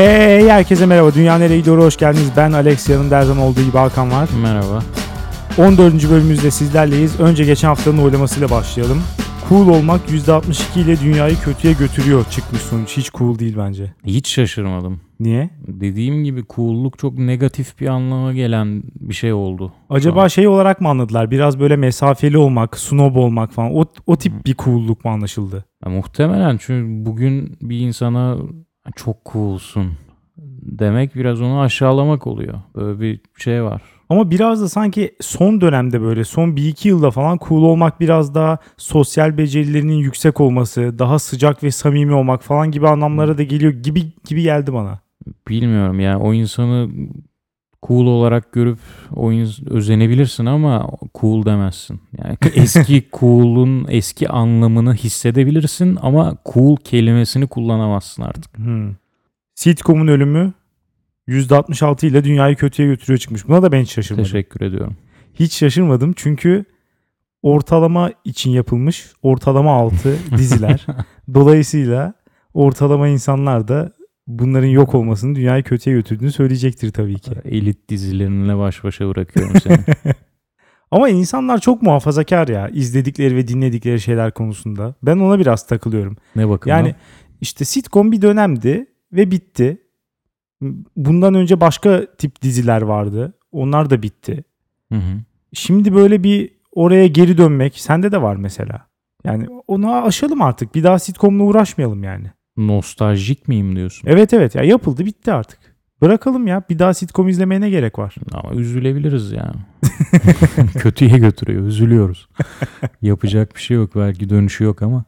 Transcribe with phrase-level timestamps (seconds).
[0.00, 1.14] Hey herkese merhaba.
[1.14, 1.78] Dünya nereye gidiyor?
[1.78, 2.30] Hoş geldiniz.
[2.36, 2.88] Ben Alex.
[2.88, 4.28] Yanımda her zaman olduğu gibi Hakan var.
[4.42, 4.82] Merhaba.
[5.58, 6.10] 14.
[6.10, 7.20] bölümümüzde sizlerleyiz.
[7.20, 9.02] Önce geçen haftanın oylamasıyla başlayalım.
[9.48, 12.96] Cool olmak %62 ile dünyayı kötüye götürüyor çıkmış sonuç.
[12.96, 13.92] Hiç cool değil bence.
[14.04, 15.00] Hiç şaşırmadım.
[15.20, 15.50] Niye?
[15.66, 19.72] Dediğim gibi cool'luk çok negatif bir anlama gelen bir şey oldu.
[19.90, 21.30] Acaba şey olarak mı anladılar?
[21.30, 23.74] Biraz böyle mesafeli olmak, snob olmak falan.
[23.74, 25.64] O, o tip bir cool'luk mu anlaşıldı?
[25.84, 28.36] Ya muhtemelen çünkü bugün bir insana
[28.96, 29.92] çok cool'sun
[30.62, 32.60] demek biraz onu aşağılamak oluyor.
[32.76, 33.82] Böyle bir şey var.
[34.08, 38.34] Ama biraz da sanki son dönemde böyle son bir iki yılda falan cool olmak biraz
[38.34, 43.72] daha sosyal becerilerinin yüksek olması, daha sıcak ve samimi olmak falan gibi anlamlara da geliyor
[43.72, 45.00] gibi gibi geldi bana.
[45.48, 46.88] Bilmiyorum yani o insanı
[47.82, 48.78] cool olarak görüp
[49.14, 52.00] o ins- özenebilirsin ama cool demezsin.
[52.24, 58.58] Yani eski cool'un eski anlamını hissedebilirsin ama cool kelimesini kullanamazsın artık.
[58.58, 58.94] Hmm.
[59.54, 60.52] Sitcom'un ölümü
[61.28, 63.48] %66 ile dünyayı kötüye götürüyor çıkmış.
[63.48, 64.24] Buna da ben hiç şaşırmadım.
[64.24, 64.96] Teşekkür ediyorum.
[65.34, 66.64] Hiç şaşırmadım çünkü
[67.42, 70.86] ortalama için yapılmış ortalama altı diziler.
[71.34, 72.14] Dolayısıyla
[72.54, 73.92] ortalama insanlar da
[74.38, 77.32] bunların yok olmasının dünyayı kötüye götürdüğünü söyleyecektir tabii ki.
[77.44, 79.78] Elit dizilerinle baş başa bırakıyorum seni.
[80.90, 84.94] Ama insanlar çok muhafazakar ya izledikleri ve dinledikleri şeyler konusunda.
[85.02, 86.16] Ben ona biraz takılıyorum.
[86.36, 86.76] ne bakımdan?
[86.76, 86.94] Yani
[87.40, 89.78] işte sitcom bir dönemdi ve bitti.
[90.96, 93.34] Bundan önce başka tip diziler vardı.
[93.52, 94.44] Onlar da bitti.
[94.92, 95.20] Hı hı.
[95.52, 98.86] Şimdi böyle bir oraya geri dönmek sende de var mesela.
[99.24, 100.74] Yani onu aşalım artık.
[100.74, 102.30] Bir daha sitcomla uğraşmayalım yani.
[102.56, 104.08] Nostaljik miyim diyorsun?
[104.08, 105.58] Evet evet ya yapıldı bitti artık.
[106.02, 106.62] Bırakalım ya.
[106.70, 108.14] Bir daha sitcom izlemeye ne gerek var?
[108.32, 109.56] Ama üzülebiliriz yani.
[110.78, 111.66] Kötüye götürüyor.
[111.66, 112.28] Üzülüyoruz.
[113.02, 113.90] Yapacak bir şey yok.
[113.96, 115.04] Belki dönüşü yok ama.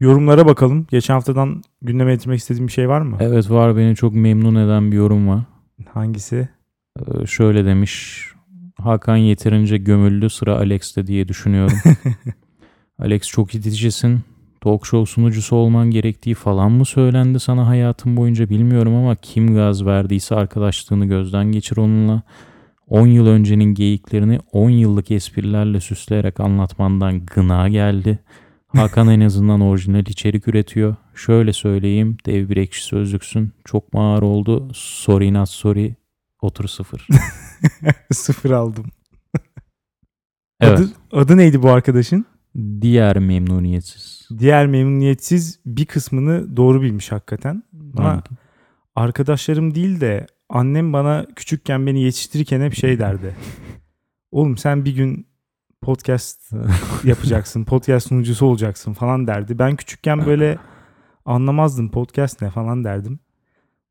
[0.00, 0.86] Yorumlara bakalım.
[0.90, 3.16] Geçen haftadan gündeme getirmek istediğim bir şey var mı?
[3.20, 5.40] Evet var beni çok memnun eden bir yorum var.
[5.92, 6.48] Hangisi?
[7.00, 8.24] Ee, şöyle demiş.
[8.76, 11.78] Hakan yeterince gömüldü sıra Alex'te diye düşünüyorum.
[12.98, 14.20] Alex çok iticisin.
[14.68, 19.86] Talk show sunucusu olman gerektiği falan mı söylendi sana hayatın boyunca bilmiyorum ama kim gaz
[19.86, 22.22] verdiyse arkadaşlığını gözden geçir onunla.
[22.86, 28.18] 10 yıl öncenin geyiklerini 10 yıllık esprilerle süsleyerek anlatmandan gına geldi.
[28.66, 30.96] Hakan en azından orijinal içerik üretiyor.
[31.14, 33.52] Şöyle söyleyeyim dev bir ekşi sözlüksün.
[33.64, 34.70] Çok mu ağır oldu?
[34.74, 35.94] Sorry not sorry.
[36.42, 37.06] Otur sıfır.
[38.12, 38.86] Sıfır aldım.
[40.60, 40.78] Evet.
[40.78, 42.26] Adı, adı neydi bu arkadaşın?
[42.80, 44.28] Diğer memnuniyetsiz.
[44.38, 47.62] Diğer memnuniyetsiz bir kısmını doğru bilmiş hakikaten.
[47.96, 48.22] Ama
[48.96, 53.34] arkadaşlarım değil de annem bana küçükken beni yetiştirirken hep şey derdi.
[54.32, 55.26] Oğlum sen bir gün
[55.82, 56.52] podcast
[57.04, 59.58] yapacaksın, podcast sunucusu olacaksın falan derdi.
[59.58, 60.58] Ben küçükken böyle
[61.24, 63.20] anlamazdım podcast ne falan derdim.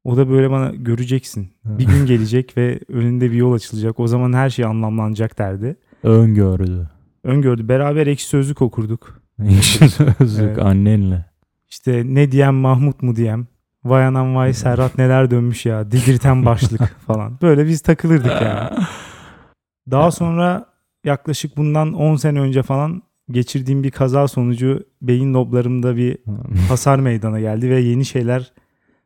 [0.04, 1.50] O da böyle bana göreceksin.
[1.66, 4.00] Bir gün gelecek ve önünde bir yol açılacak.
[4.00, 5.76] O zaman her şey anlamlanacak derdi.
[6.04, 6.90] Öngördü.
[7.28, 7.68] Öngördü.
[7.68, 9.22] Beraber ekşi sözlük okurduk.
[9.44, 10.60] Ekşi sözlük Evet.
[10.60, 11.26] annenle.
[11.70, 13.48] İşte ne diyem Mahmut mu diyem.
[13.84, 15.92] Vay anam vay Serhat neler dönmüş ya.
[15.92, 17.38] Delirten başlık falan.
[17.42, 18.70] Böyle biz takılırdık yani.
[19.92, 20.66] Daha sonra
[21.06, 23.02] yaklaşık bundan 10 sene önce falan
[23.32, 26.18] geçirdiğim bir kaza sonucu beyin loblarımda bir
[26.70, 28.54] hasar meydana geldi ve yeni şeyler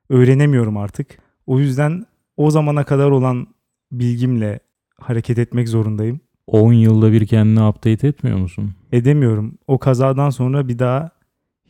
[0.09, 1.07] öğrenemiyorum artık.
[1.47, 2.05] O yüzden
[2.37, 3.47] o zamana kadar olan
[3.91, 4.59] bilgimle
[4.99, 6.19] hareket etmek zorundayım.
[6.51, 8.71] 10 yılda bir kendini update etmiyor musun?
[8.91, 9.57] Edemiyorum.
[9.67, 11.09] O kazadan sonra bir daha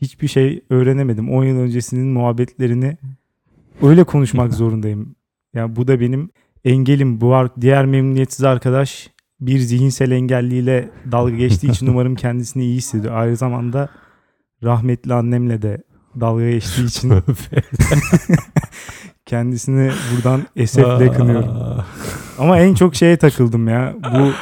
[0.00, 1.30] hiçbir şey öğrenemedim.
[1.30, 2.96] 10 yıl öncesinin muhabbetlerini
[3.82, 5.14] öyle konuşmak zorundayım.
[5.54, 6.30] Yani bu da benim
[6.64, 7.20] engelim.
[7.20, 9.10] Bu ar- diğer memnuniyetsiz arkadaş
[9.40, 13.14] bir zihinsel engelliyle dalga geçtiği için umarım kendisini iyi hissediyor.
[13.14, 13.88] Aynı zamanda
[14.62, 15.82] rahmetli annemle de
[16.20, 17.12] dalga geçtiği için
[19.26, 21.56] kendisini buradan esefle kınıyorum.
[22.38, 23.94] Ama en çok şeye takıldım ya.
[24.14, 24.32] Bu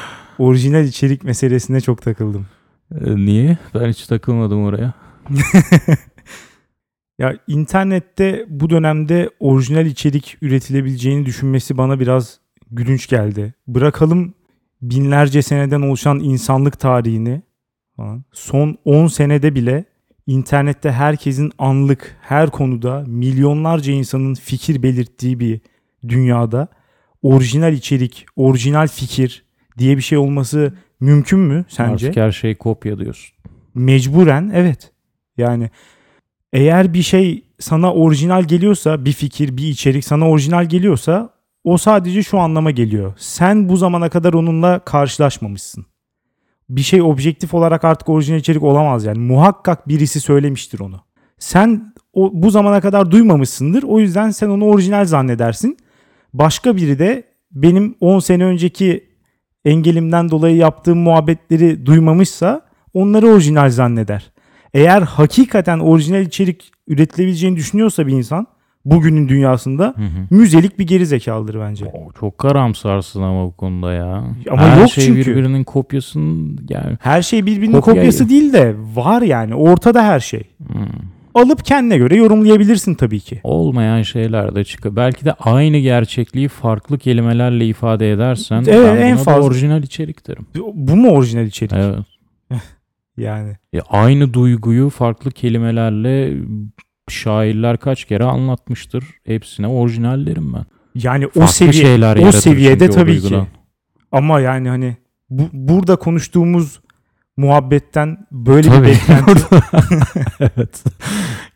[0.41, 2.47] orijinal içerik meselesine çok takıldım.
[2.95, 3.59] Ee, Niye?
[3.75, 4.93] Ben hiç takılmadım oraya.
[7.19, 13.55] Ya internette bu dönemde orijinal içerik üretilebileceğini düşünmesi bana biraz gülünç geldi.
[13.69, 14.35] Bırakalım
[14.83, 17.43] binlerce seneden oluşan insanlık tarihini
[17.97, 18.25] falan.
[18.33, 19.85] Son 10 senede bile
[20.27, 25.61] internette herkesin anlık her konuda milyonlarca insanın fikir belirttiği bir
[26.09, 26.69] dünyada
[27.23, 29.45] orijinal içerik, orijinal fikir
[29.79, 32.07] diye bir şey olması mümkün mü sence?
[32.07, 33.37] Artık her şey kopya diyorsun.
[33.75, 34.93] Mecburen evet.
[35.37, 35.71] Yani
[36.53, 41.31] eğer bir şey sana orijinal geliyorsa, bir fikir, bir içerik sana orijinal geliyorsa
[41.65, 43.13] o sadece şu anlama geliyor.
[43.17, 45.87] Sen bu zamana kadar onunla karşılaşmamışsın.
[46.69, 49.19] Bir şey objektif olarak artık orijinal içerik olamaz yani.
[49.19, 51.01] Muhakkak birisi söylemiştir onu.
[51.39, 53.83] Sen o, bu zamana kadar duymamışsındır.
[53.83, 55.77] O yüzden sen onu orijinal zannedersin.
[56.35, 59.10] Başka biri de benim 10 sene önceki
[59.65, 62.61] engelimden dolayı yaptığım muhabbetleri duymamışsa
[62.95, 64.31] onları orijinal zanneder.
[64.75, 68.47] Eğer hakikaten orijinal içerik üretilebileceğini düşünüyorsa bir insan
[68.85, 70.35] bugünün dünyasında Hı hı.
[70.37, 71.85] müzelik bir geri zekalıdır bence.
[71.87, 74.25] O, çok karamsarsın ama bu konuda ya.
[74.51, 75.31] Ama Her yok şey çünkü.
[75.31, 76.97] birbirinin kopyasının yani.
[77.01, 80.43] Her şey birbirinin Kopya- kopyası değil de var yani ortada her şey.
[80.67, 80.87] Hmm.
[81.35, 83.41] Alıp kendine göre yorumlayabilirsin tabii ki.
[83.45, 84.97] olmayan şeyler de çıkıyor.
[84.97, 89.43] Belki de aynı gerçekliği farklı kelimelerle ifade edersen Evet, ben en fazla.
[89.43, 90.47] orijinal içerik derim.
[90.75, 91.73] Bu mu orijinal içerik?
[91.73, 91.99] Evet.
[93.17, 96.37] Yani E, aynı duyguyu farklı kelimelerle
[97.09, 99.05] şairler kaç kere anlatmıştır.
[99.27, 100.65] Hepsine orijinal derim ben.
[100.95, 103.41] yani o Farklı seviye şeyler o seviyede çünkü o tabii ki.
[104.13, 104.97] Ama yani hani
[105.31, 106.81] bu, burada konuştuğumuz
[107.37, 108.87] muhabbetten böyle bir Tabii.
[108.87, 109.43] beklenti.
[110.41, 110.85] evet.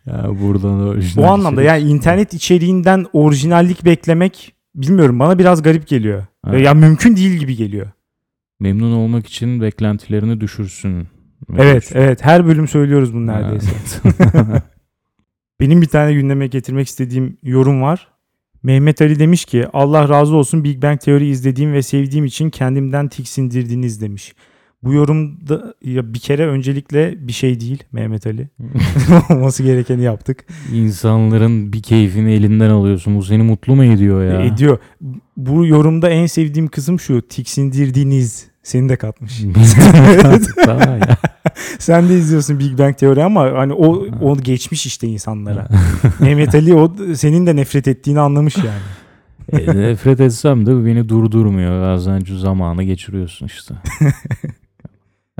[0.06, 1.80] Ya buradan orijinal o anlamda içerik.
[1.80, 6.26] yani internet içeriğinden orijinallik beklemek bilmiyorum bana biraz garip geliyor.
[6.46, 6.64] Evet.
[6.64, 7.86] Ya mümkün değil gibi geliyor.
[8.60, 11.08] Memnun olmak için beklentilerini düşürsün.
[11.58, 12.24] Evet, evet.
[12.24, 13.70] Her bölüm söylüyoruz bunu neredeyse.
[14.04, 14.62] Evet.
[15.60, 18.08] Benim bir tane gündeme getirmek istediğim yorum var.
[18.62, 23.08] Mehmet Ali demiş ki Allah razı olsun Big Bang Theory izlediğim ve sevdiğim için kendimden
[23.08, 24.34] tiksindirdiniz demiş.
[24.84, 28.48] Bu yorumda ya bir kere öncelikle bir şey değil Mehmet Ali.
[29.30, 30.44] Olması gerekeni yaptık.
[30.72, 33.16] İnsanların bir keyfini elinden alıyorsun.
[33.16, 34.40] Bu seni mutlu mu ediyor ya?
[34.40, 34.78] E, ediyor.
[35.36, 37.22] Bu yorumda en sevdiğim kısım şu.
[37.28, 38.46] Tiksindirdiniz.
[38.62, 39.40] Seni de katmış.
[41.78, 45.68] Sen de izliyorsun Big Bang Theory ama hani o o geçmiş işte insanlara.
[46.20, 48.82] Mehmet Ali o senin de nefret ettiğini anlamış yani.
[49.52, 51.82] E, nefret etsem de beni durdurmuyor.
[51.82, 53.74] Bazen zamanı geçiriyorsun işte.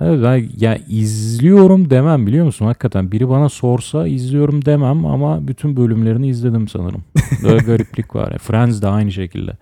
[0.01, 2.67] Evet ben ya izliyorum demem biliyor musun?
[2.67, 7.05] Hakikaten biri bana sorsa izliyorum demem ama bütün bölümlerini izledim sanırım.
[7.43, 8.33] Böyle gariplik var.
[8.33, 8.39] ya.
[8.39, 9.53] Friends de aynı şekilde.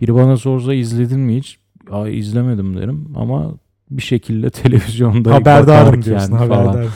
[0.00, 1.58] Biri bana sorsa izledin mi hiç?
[1.90, 3.54] Ay izlemedim derim ama
[3.90, 6.36] bir şekilde televizyonda Haberdarım diyorsun.
[6.36, 6.48] falan.
[6.66, 6.90] Haberdarım.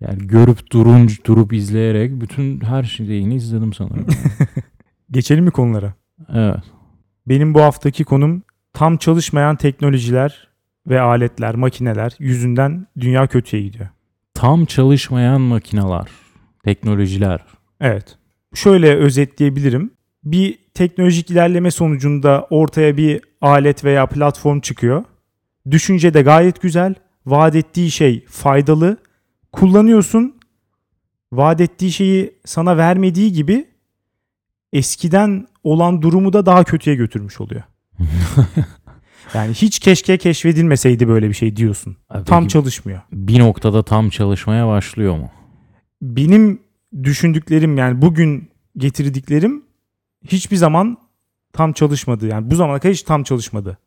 [0.00, 4.06] Yani görüp durun durup izleyerek bütün her şeyini izledim sanırım.
[5.10, 5.94] Geçelim mi konulara?
[6.34, 6.62] evet.
[7.28, 8.42] Benim bu haftaki konum
[8.72, 10.47] tam çalışmayan teknolojiler
[10.88, 13.88] ve aletler, makineler yüzünden dünya kötüye gidiyor.
[14.34, 16.08] Tam çalışmayan makineler,
[16.64, 17.40] teknolojiler.
[17.80, 18.18] Evet.
[18.54, 19.90] Şöyle özetleyebilirim.
[20.24, 25.04] Bir teknolojik ilerleme sonucunda ortaya bir alet veya platform çıkıyor.
[25.70, 26.94] Düşünce de gayet güzel.
[27.26, 28.96] Vaat ettiği şey faydalı.
[29.52, 30.34] Kullanıyorsun.
[31.32, 33.66] Vaat ettiği şeyi sana vermediği gibi
[34.72, 37.62] eskiden olan durumu da daha kötüye götürmüş oluyor.
[39.34, 41.96] Yani hiç keşke keşfedilmeseydi böyle bir şey diyorsun.
[42.08, 43.00] Abi Tam peki çalışmıyor.
[43.12, 45.30] bir noktada tam çalışmaya başlıyor mu?
[46.02, 46.60] benim
[47.02, 49.62] düşündüklerim yani bugün getirdiklerim
[50.24, 50.96] hiçbir zaman
[51.52, 52.26] tam çalışmadı.
[52.26, 53.78] Yani bu zamana kadar hiç tam çalışmadı.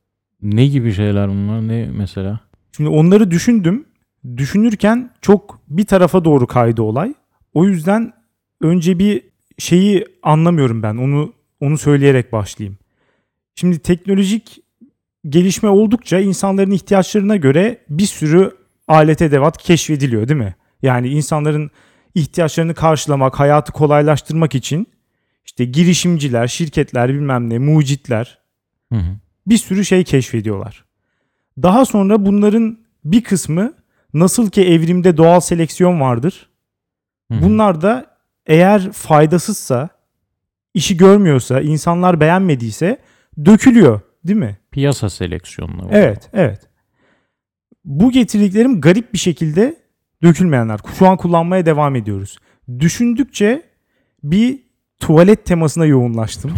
[0.41, 1.67] Ne gibi şeyler bunlar?
[1.67, 2.39] Ne mesela?
[2.77, 3.85] Şimdi onları düşündüm.
[4.37, 7.13] Düşünürken çok bir tarafa doğru kaydı olay.
[7.53, 8.13] O yüzden
[8.61, 9.21] önce bir
[9.57, 10.97] şeyi anlamıyorum ben.
[10.97, 12.77] Onu onu söyleyerek başlayayım.
[13.55, 14.59] Şimdi teknolojik
[15.29, 18.55] gelişme oldukça insanların ihtiyaçlarına göre bir sürü
[18.87, 20.55] alet edevat keşfediliyor değil mi?
[20.81, 21.71] Yani insanların
[22.15, 24.87] ihtiyaçlarını karşılamak, hayatı kolaylaştırmak için
[25.45, 28.39] işte girişimciler, şirketler bilmem ne, mucitler
[28.91, 29.15] Hı hı.
[29.47, 30.85] bir sürü şey keşfediyorlar.
[31.61, 33.73] Daha sonra bunların bir kısmı
[34.13, 36.49] nasıl ki evrimde doğal seleksiyon vardır.
[37.31, 37.41] Hı hı.
[37.41, 38.05] Bunlar da
[38.45, 39.89] eğer faydasızsa,
[40.73, 42.97] işi görmüyorsa, insanlar beğenmediyse
[43.45, 44.57] dökülüyor, değil mi?
[44.71, 45.87] Piyasa seleksiyonları.
[45.91, 46.59] Evet, evet.
[47.85, 49.75] Bu getirdiklerim garip bir şekilde
[50.23, 50.79] dökülmeyenler.
[50.99, 52.37] Şu an kullanmaya devam ediyoruz.
[52.79, 53.61] Düşündükçe
[54.23, 54.59] bir
[54.99, 56.53] tuvalet temasına yoğunlaştım.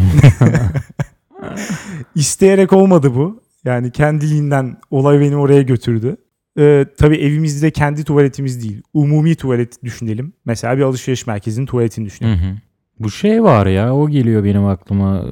[2.14, 3.42] İsteyerek olmadı bu.
[3.64, 6.16] Yani kendiliğinden olay beni oraya götürdü.
[6.58, 8.82] Ee, tabii evimizde kendi tuvaletimiz değil.
[8.94, 10.32] Umumi tuvalet düşünelim.
[10.44, 12.38] Mesela bir alışveriş merkezinin tuvaletini Hı düşünelim.
[12.38, 12.56] hı.
[13.00, 15.22] Bu şey var ya o geliyor benim aklıma.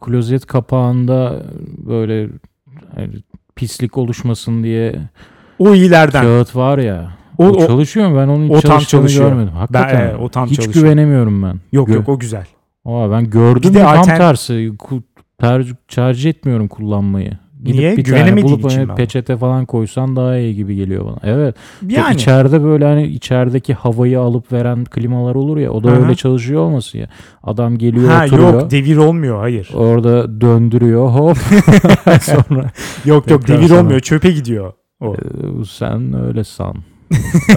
[0.00, 1.42] Klozet kapağında
[1.86, 2.28] böyle
[2.94, 3.08] hani
[3.56, 4.94] pislik oluşmasın diye
[5.58, 6.22] O iyilerden.
[6.22, 7.10] kağıt var ya.
[7.38, 8.16] O, O, çalışıyor mu?
[8.16, 9.28] Ben onun o tam çalışıyor.
[9.28, 9.52] görmedim.
[9.54, 9.98] Hakikaten.
[10.00, 10.84] Ben- evet, o tam hiç çalışıyor.
[10.84, 11.60] güvenemiyorum ben.
[11.72, 12.46] yok Gö- yok o güzel.
[12.84, 14.72] Aa, ben gördüm de tam altern- tersi.
[15.38, 17.38] Tercih, tercih etmiyorum kullanmayı.
[17.64, 17.96] Gidip Niye?
[17.96, 21.18] bir tane bulup için hani peçete falan koysan daha iyi gibi geliyor bana.
[21.22, 21.56] Evet.
[21.88, 22.14] Yani.
[22.14, 25.70] İçeride böyle hani içerideki havayı alıp veren klimalar olur ya.
[25.70, 26.02] O da hı.
[26.02, 27.08] öyle çalışıyor olması ya.
[27.42, 28.52] Adam geliyor ha oturuyor.
[28.52, 29.70] yok devir olmuyor hayır.
[29.74, 31.36] Orada döndürüyor hop.
[32.20, 32.70] Sonra
[33.04, 33.80] Yok yok devir sana.
[33.80, 35.14] olmuyor çöpe gidiyor o.
[35.14, 35.18] e,
[35.70, 36.74] sen öyle san.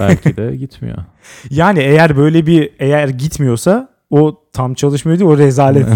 [0.00, 0.98] Belki de gitmiyor.
[1.50, 5.86] Yani eğer böyle bir eğer gitmiyorsa o tam çalışmıyor değil o rezalet.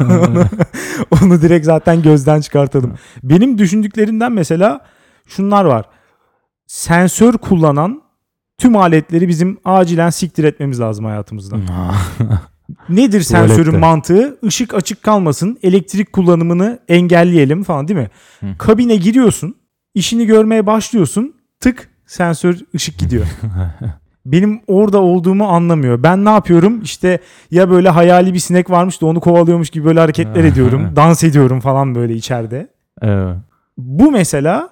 [0.00, 0.44] onu,
[1.10, 2.94] onu direkt zaten gözden çıkartalım.
[3.22, 4.80] Benim düşündüklerimden mesela
[5.26, 5.84] şunlar var.
[6.66, 8.02] Sensör kullanan
[8.58, 11.60] tüm aletleri bizim acilen siktir etmemiz lazım hayatımızdan.
[12.88, 13.54] Nedir Tuvalette.
[13.54, 14.38] sensörün mantığı?
[14.42, 18.10] Işık açık kalmasın, elektrik kullanımını engelleyelim falan değil mi?
[18.40, 18.46] Hı.
[18.58, 19.54] Kabine giriyorsun,
[19.94, 23.26] işini görmeye başlıyorsun, tık sensör ışık gidiyor.
[24.32, 26.02] Benim orada olduğumu anlamıyor.
[26.02, 26.80] Ben ne yapıyorum?
[26.82, 27.18] İşte
[27.50, 30.92] ya böyle hayali bir sinek varmış da onu kovalıyormuş gibi böyle hareketler ediyorum.
[30.96, 32.68] dans ediyorum falan böyle içeride.
[33.02, 33.36] evet.
[33.78, 34.68] Bu mesela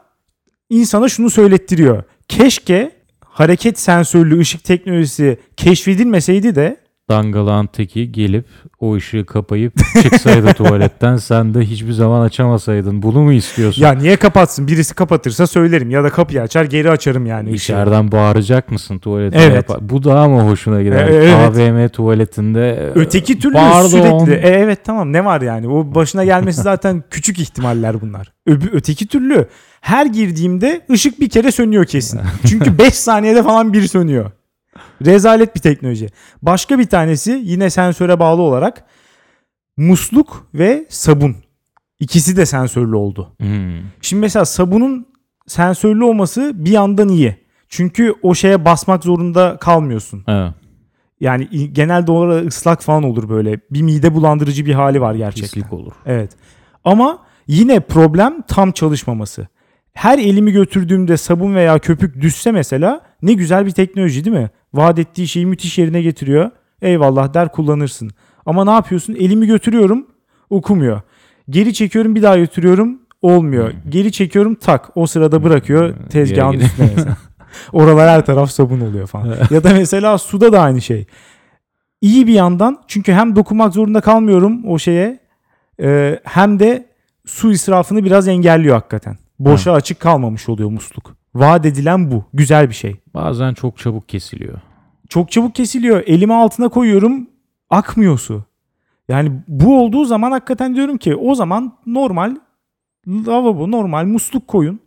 [0.70, 2.02] insana şunu söylettiriyor.
[2.28, 2.90] Keşke
[3.25, 6.76] hareket sensörlü ışık teknolojisi keşfedilmeseydi de
[7.10, 8.46] Dangalağın teki gelip
[8.80, 9.72] o ışığı kapayıp
[10.02, 13.02] çıksaydı tuvaletten sen de hiçbir zaman açamasaydın.
[13.02, 13.82] Bunu mu istiyorsun?
[13.82, 14.66] ya niye kapatsın?
[14.68, 17.48] Birisi kapatırsa söylerim ya da kapıyı açar geri açarım yani.
[17.52, 17.54] ışığı.
[17.72, 19.38] İçeriden bağıracak mısın tuvalete?
[19.38, 19.54] Evet.
[19.56, 21.08] Yapar- Bu daha mı hoşuna gider?
[21.08, 21.34] E, evet.
[21.34, 23.88] AVM tuvaletinde Öteki türlü Pardon.
[23.88, 24.32] sürekli.
[24.34, 25.68] E, evet tamam ne var yani?
[25.68, 28.32] O başına gelmesi zaten küçük ihtimaller bunlar.
[28.46, 29.46] Öbü, öteki türlü
[29.80, 32.20] her girdiğimde ışık bir kere sönüyor kesin.
[32.46, 34.30] Çünkü 5 saniyede falan bir sönüyor.
[35.04, 36.09] Rezalet bir teknoloji.
[36.42, 38.85] Başka bir tanesi yine sensöre bağlı olarak
[39.76, 41.37] musluk ve sabun.
[42.00, 43.33] İkisi de sensörlü oldu.
[43.40, 43.78] Hmm.
[44.00, 45.06] Şimdi mesela sabunun
[45.47, 47.37] sensörlü olması bir yandan iyi.
[47.68, 50.25] Çünkü o şeye basmak zorunda kalmıyorsun.
[50.28, 50.52] Evet.
[51.21, 53.61] Yani genelde olarak ıslak falan olur böyle.
[53.71, 55.61] Bir mide bulandırıcı bir hali var gerçekten.
[55.61, 55.92] Pislik olur.
[56.06, 56.30] Evet.
[56.85, 59.47] Ama yine problem tam çalışmaması.
[59.92, 64.50] Her elimi götürdüğümde sabun veya köpük düşse mesela ne güzel bir teknoloji değil mi?
[64.76, 66.50] Vaat ettiği şeyi müthiş yerine getiriyor.
[66.83, 68.11] Eyvallah der kullanırsın.
[68.47, 69.14] Ama ne yapıyorsun?
[69.14, 70.06] Elimi götürüyorum
[70.50, 71.00] okumuyor.
[71.50, 73.73] Geri çekiyorum bir daha götürüyorum olmuyor.
[73.88, 77.16] Geri çekiyorum tak o sırada bırakıyor Hmm, tezgahın üstüne mesela.
[77.73, 79.37] Oralar her taraf sabun oluyor falan.
[79.50, 81.06] ya da mesela suda da aynı şey.
[82.00, 85.18] İyi bir yandan çünkü hem dokunmak zorunda kalmıyorum o şeye
[85.83, 86.87] e, hem de
[87.26, 89.18] su israfını biraz engelliyor hakikaten.
[89.38, 91.16] Boşa açık kalmamış oluyor musluk.
[91.35, 92.25] Vaat edilen bu.
[92.35, 92.97] Güzel bir şey.
[93.14, 94.59] Bazen çok çabuk kesiliyor.
[95.08, 96.02] Çok çabuk kesiliyor.
[96.06, 97.26] Elimi altına koyuyorum.
[97.70, 98.44] Akmıyor su.
[99.08, 102.36] Yani bu olduğu zaman hakikaten diyorum ki o zaman normal
[103.08, 104.80] lavabo, normal musluk koyun.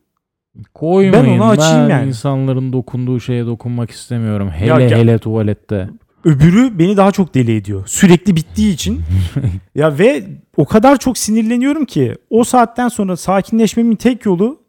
[0.74, 1.26] Koymayın.
[1.26, 2.08] Ben onu açayım yani.
[2.08, 4.50] insanların dokunduğu şeye dokunmak istemiyorum.
[4.50, 5.90] Hele Ya gel- hele tuvalette.
[6.24, 7.84] Öbürü beni daha çok deli ediyor.
[7.88, 9.02] Sürekli bittiği için.
[9.76, 10.24] ya ve
[10.58, 14.60] o kadar çok sinirleniyorum ki o saatten sonra sakinleşmemin tek yolu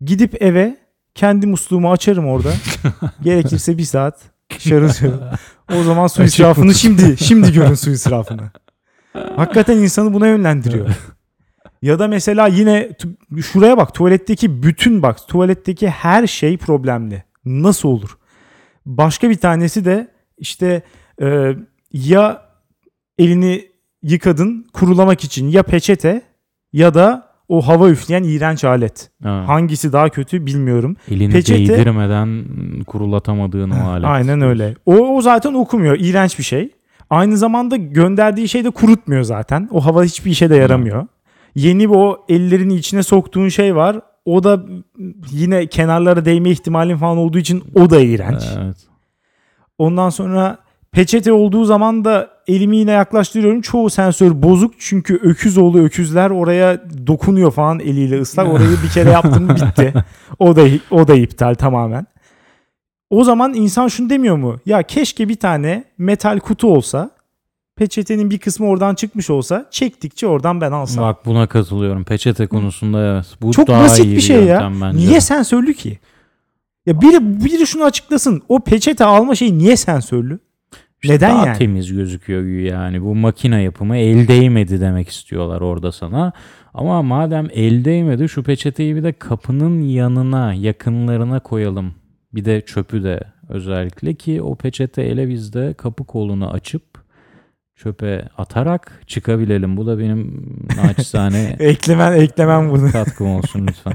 [0.00, 0.76] gidip eve
[1.14, 2.52] kendi musluğumu açarım orada.
[3.22, 5.20] Gerekirse bir saat şarıl şarıl.
[5.78, 8.50] O zaman su israfını şimdi şimdi görün su israfını.
[9.36, 10.88] Hakikaten insanı buna yönlendiriyor.
[11.82, 12.90] Ya da mesela yine
[13.42, 17.24] şuraya bak tuvaletteki bütün bak tuvaletteki her şey problemli.
[17.44, 18.18] Nasıl olur?
[18.86, 20.82] Başka bir tanesi de işte
[21.22, 21.56] e,
[21.92, 22.42] ya
[23.18, 23.68] elini
[24.02, 26.22] yıkadın kurulamak için ya peçete
[26.72, 29.10] ya da o hava üfleyen iğrenç alet.
[29.22, 29.44] Ha.
[29.46, 30.96] Hangisi daha kötü bilmiyorum.
[31.10, 32.44] Elini Peçete- değdirmeden
[32.86, 34.04] kurulatamadığın o alet.
[34.08, 34.74] Aynen öyle.
[34.86, 35.96] O, o zaten okumuyor.
[36.00, 36.70] İğrenç bir şey.
[37.10, 39.68] Aynı zamanda gönderdiği şey de kurutmuyor zaten.
[39.72, 41.06] O hava hiçbir işe de yaramıyor.
[41.54, 44.00] Yeni bir o ellerini içine soktuğun şey var.
[44.24, 44.62] O da
[45.30, 48.42] yine kenarlara değme ihtimalin falan olduğu için o da iğrenç.
[48.58, 48.76] Evet.
[49.78, 50.58] Ondan sonra
[50.92, 53.60] peçete olduğu zaman da elimi yine yaklaştırıyorum.
[53.60, 58.48] Çoğu sensör bozuk çünkü öküz oğlu öküzler oraya dokunuyor falan eliyle ıslak.
[58.52, 59.94] Orayı bir kere yaptım bitti.
[60.38, 62.06] O da o da iptal tamamen.
[63.10, 64.60] O zaman insan şunu demiyor mu?
[64.66, 67.10] Ya keşke bir tane metal kutu olsa.
[67.76, 71.04] Peçetenin bir kısmı oradan çıkmış olsa çektikçe oradan ben alsam.
[71.04, 72.04] Bak buna katılıyorum.
[72.04, 73.26] Peçete konusunda evet.
[73.42, 74.72] Bu Çok daha basit iyi bir şey ya.
[74.82, 74.98] bence.
[74.98, 75.98] Niye sensörlü ki?
[76.86, 78.42] Ya biri biri şunu açıklasın.
[78.48, 80.38] O peçete alma şeyi niye sensörlü?
[81.02, 81.58] İşte Neden daha yani?
[81.58, 83.02] temiz gözüküyor yani.
[83.02, 86.32] Bu makine yapımı el değmedi demek istiyorlar orada sana.
[86.74, 91.94] Ama madem el değmedi şu peçeteyi bir de kapının yanına yakınlarına koyalım.
[92.34, 96.82] Bir de çöpü de özellikle ki o peçete ele bizde kapı kolunu açıp
[97.76, 99.76] çöpe atarak çıkabilelim.
[99.76, 102.92] Bu da benim naçizane Eklemen eklemen bunu.
[102.92, 103.94] katkım olsun lütfen.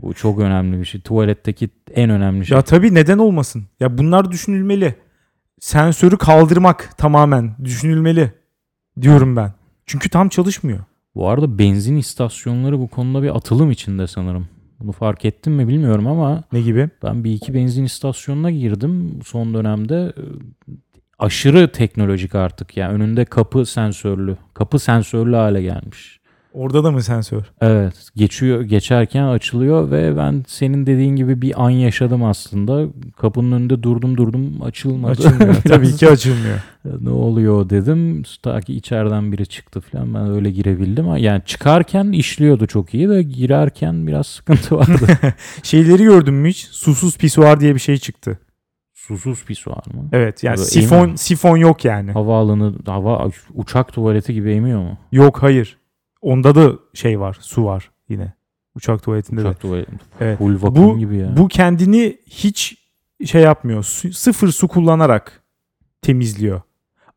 [0.00, 1.00] Bu çok önemli bir şey.
[1.00, 2.56] Tuvaletteki en önemli şey.
[2.56, 3.64] Ya tabii neden olmasın?
[3.80, 4.94] Ya bunlar düşünülmeli.
[5.62, 8.32] Sensörü kaldırmak tamamen düşünülmeli
[9.00, 9.52] diyorum ben.
[9.86, 10.78] Çünkü tam çalışmıyor.
[11.14, 14.48] Bu arada benzin istasyonları bu konuda bir atılım içinde sanırım.
[14.80, 16.90] Bunu fark ettim mi bilmiyorum ama Ne gibi?
[17.02, 20.12] ben bir iki benzin istasyonuna girdim son dönemde.
[21.18, 24.36] Aşırı teknolojik artık yani önünde kapı sensörlü.
[24.54, 26.20] Kapı sensörlü hale gelmiş.
[26.52, 27.42] Orada da mı sensör?
[27.60, 32.86] Evet geçiyor geçerken açılıyor ve ben senin dediğin gibi bir an yaşadım aslında.
[33.16, 35.12] Kapının önünde durdum durdum açılmadı.
[35.12, 35.54] Açılmıyor.
[35.68, 36.58] Tabii ki açılmıyor.
[37.00, 38.22] ne oluyor dedim.
[38.42, 41.04] Ta ki içeriden biri çıktı falan ben öyle girebildim.
[41.04, 45.06] ama Yani çıkarken işliyordu çok iyi de girerken biraz sıkıntı vardı.
[45.62, 46.68] Şeyleri gördün mü hiç?
[46.70, 48.38] Susuz pisuar diye bir şey çıktı.
[48.94, 50.08] Susuz pisuar mı?
[50.12, 52.12] Evet yani sifon sifon yok yani.
[52.12, 54.98] Havaalanı, hava uçak tuvaleti gibi emiyor mu?
[55.12, 55.81] Yok hayır.
[56.22, 58.32] Onda da şey var, su var yine.
[58.74, 59.48] Uçak tuvaletinde de.
[59.48, 59.90] Uçak tuvaleti.
[60.20, 60.38] Evet.
[60.38, 61.36] Full vakum Bu gibi ya.
[61.36, 62.76] bu kendini hiç
[63.26, 63.82] şey yapmıyor.
[63.82, 65.42] Su- sıfır su kullanarak
[66.02, 66.60] temizliyor.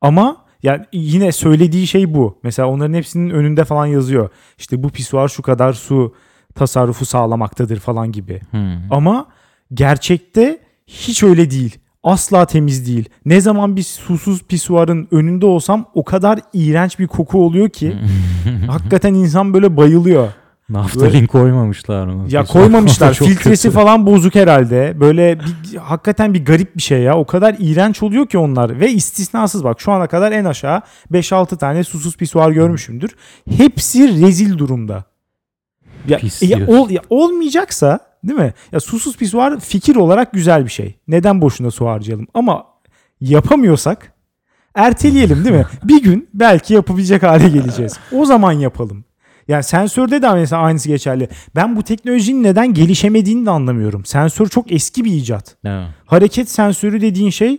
[0.01, 2.39] Ama yani yine söylediği şey bu.
[2.43, 4.29] Mesela onların hepsinin önünde falan yazıyor.
[4.57, 6.15] İşte bu pisuar şu kadar su
[6.55, 8.41] tasarrufu sağlamaktadır falan gibi.
[8.51, 8.91] Hmm.
[8.91, 9.27] Ama
[9.73, 11.77] gerçekte hiç öyle değil.
[12.05, 13.09] Asla temiz değil.
[13.25, 17.95] Ne zaman bir susuz pisuarın önünde olsam o kadar iğrenç bir koku oluyor ki
[18.67, 20.27] hakikaten insan böyle bayılıyor.
[20.69, 22.25] Naftalin koymamışlar mı?
[22.29, 23.13] Ya koymamışlar.
[23.13, 23.75] Filtresi kötü.
[23.75, 24.99] falan bozuk herhalde.
[24.99, 27.17] Böyle bir, hakikaten bir garip bir şey ya.
[27.17, 28.79] O kadar iğrenç oluyor ki onlar.
[28.79, 30.81] Ve istisnasız bak şu ana kadar en aşağı
[31.11, 33.15] 5-6 tane susuz pisuar görmüşümdür.
[33.57, 35.03] Hepsi rezil durumda.
[36.07, 38.53] Ya, Pis ya, ol, ya olmayacaksa değil mi?
[38.71, 40.95] Ya susuz pisuar fikir olarak güzel bir şey.
[41.07, 42.27] Neden boşuna su harcayalım?
[42.33, 42.65] Ama
[43.21, 44.13] yapamıyorsak
[44.75, 45.65] erteleyelim değil mi?
[45.83, 47.99] bir gün belki yapabilecek hale geleceğiz.
[48.11, 49.05] O zaman yapalım.
[49.47, 51.29] Yani sensörde de mesela aynısı geçerli.
[51.55, 54.05] Ben bu teknolojinin neden gelişemediğini de anlamıyorum.
[54.05, 55.55] Sensör çok eski bir icat.
[55.65, 55.87] Evet.
[56.05, 57.57] Hareket sensörü dediğin şey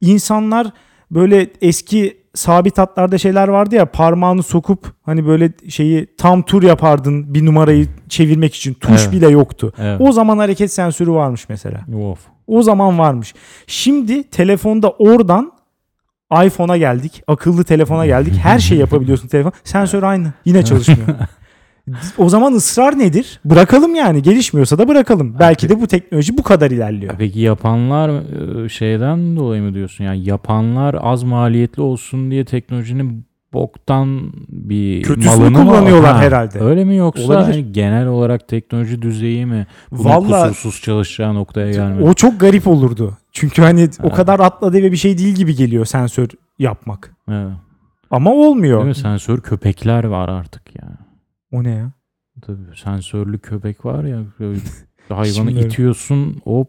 [0.00, 0.66] insanlar
[1.10, 7.34] böyle eski sabit hatlarda şeyler vardı ya parmağını sokup hani böyle şeyi tam tur yapardın
[7.34, 9.12] bir numarayı çevirmek için tuş Evet.
[9.12, 9.72] bile yoktu.
[9.78, 10.00] Evet.
[10.00, 11.80] O zaman hareket sensörü varmış mesela.
[12.02, 12.18] Of.
[12.46, 13.34] O zaman varmış.
[13.66, 15.52] Şimdi telefonda oradan
[16.44, 17.22] iPhone'a geldik.
[17.26, 18.34] Akıllı telefona geldik.
[18.42, 19.52] Her şey yapabiliyorsun telefon.
[19.64, 20.32] Sensör aynı.
[20.44, 21.08] Yine çalışmıyor.
[22.18, 23.40] o zaman ısrar nedir?
[23.44, 24.22] Bırakalım yani.
[24.22, 25.36] Gelişmiyorsa da bırakalım.
[25.40, 27.14] Belki de bu teknoloji bu kadar ilerliyor.
[27.18, 28.08] Peki yapanlar
[28.64, 30.04] e, şeyden dolayı mı diyorsun?
[30.04, 36.60] Yani yapanlar az maliyetli olsun diye teknolojinin boktan bir Kötüsünü malını mı- kullanıyorlar Ha, herhalde.
[36.60, 37.52] Öyle mi yoksa Olabilir.
[37.62, 39.66] hani genel olarak teknoloji düzeyi mi?
[39.90, 42.02] Bunun Vallahi- kusursuz çalışacağı noktaya gelmedi.
[42.04, 43.18] O çok garip olurdu.
[43.32, 44.14] Çünkü hani o Ha.
[44.14, 47.14] kadar atla deve bir şey değil gibi geliyor sensör yapmak.
[47.30, 47.52] Evet.
[48.10, 48.84] Ama Değil olmuyor.
[48.84, 48.94] mi?
[48.94, 50.96] Sensör köpekler var artık yani.
[51.52, 51.92] O ne ya?
[52.42, 54.18] Tabii sensörlü köpek var ya.
[55.08, 56.68] Hayvanı Şimdi- itiyorsun hop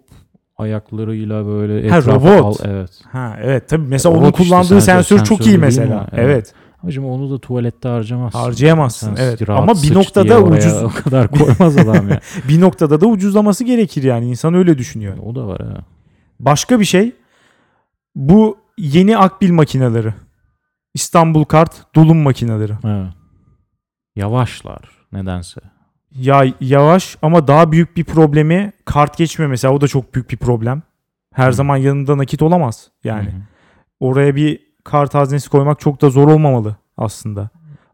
[0.58, 2.62] ayaklarıyla böyle Ha, etrafa robot.
[2.62, 2.66] al.
[2.72, 3.02] Evet.
[3.12, 6.08] Ha evet tabii mesela Robot onun işte, kullandığı sensör- sensör çok iyi değil mesela.
[6.12, 6.24] Evet.
[6.26, 6.54] Evet.
[6.82, 8.40] Hacım onu da tuvalette harcamazsın.
[8.40, 9.50] Harcayamazsın, Sen evet.
[9.50, 12.20] rahat Ama bir sıç noktada oraya ucuz- O kadar koymaz adam ya.
[12.48, 14.30] Bir noktada da ucuzlaması gerekir yani.
[14.30, 15.18] İnsan öyle düşünüyor.
[15.26, 15.78] o da var ha.
[16.40, 17.12] Başka bir şey
[18.16, 20.14] bu yeni akbil makineleri.
[20.94, 22.74] İstanbul Kart dolum makineleri.
[22.86, 23.08] Evet.
[24.20, 24.80] Yavaşlar
[25.12, 25.62] nedense.
[26.16, 29.74] Ya yavaş ama daha büyük bir problemi kart geçmiyor mesela.
[29.74, 30.82] O da çok büyük bir problem.
[31.34, 31.54] Her Hı.
[31.54, 32.92] zaman yanında nakit olamaz.
[33.04, 33.36] Yani Hı
[34.00, 37.50] oraya bir kart haznesi koymak çok da zor olmamalı aslında.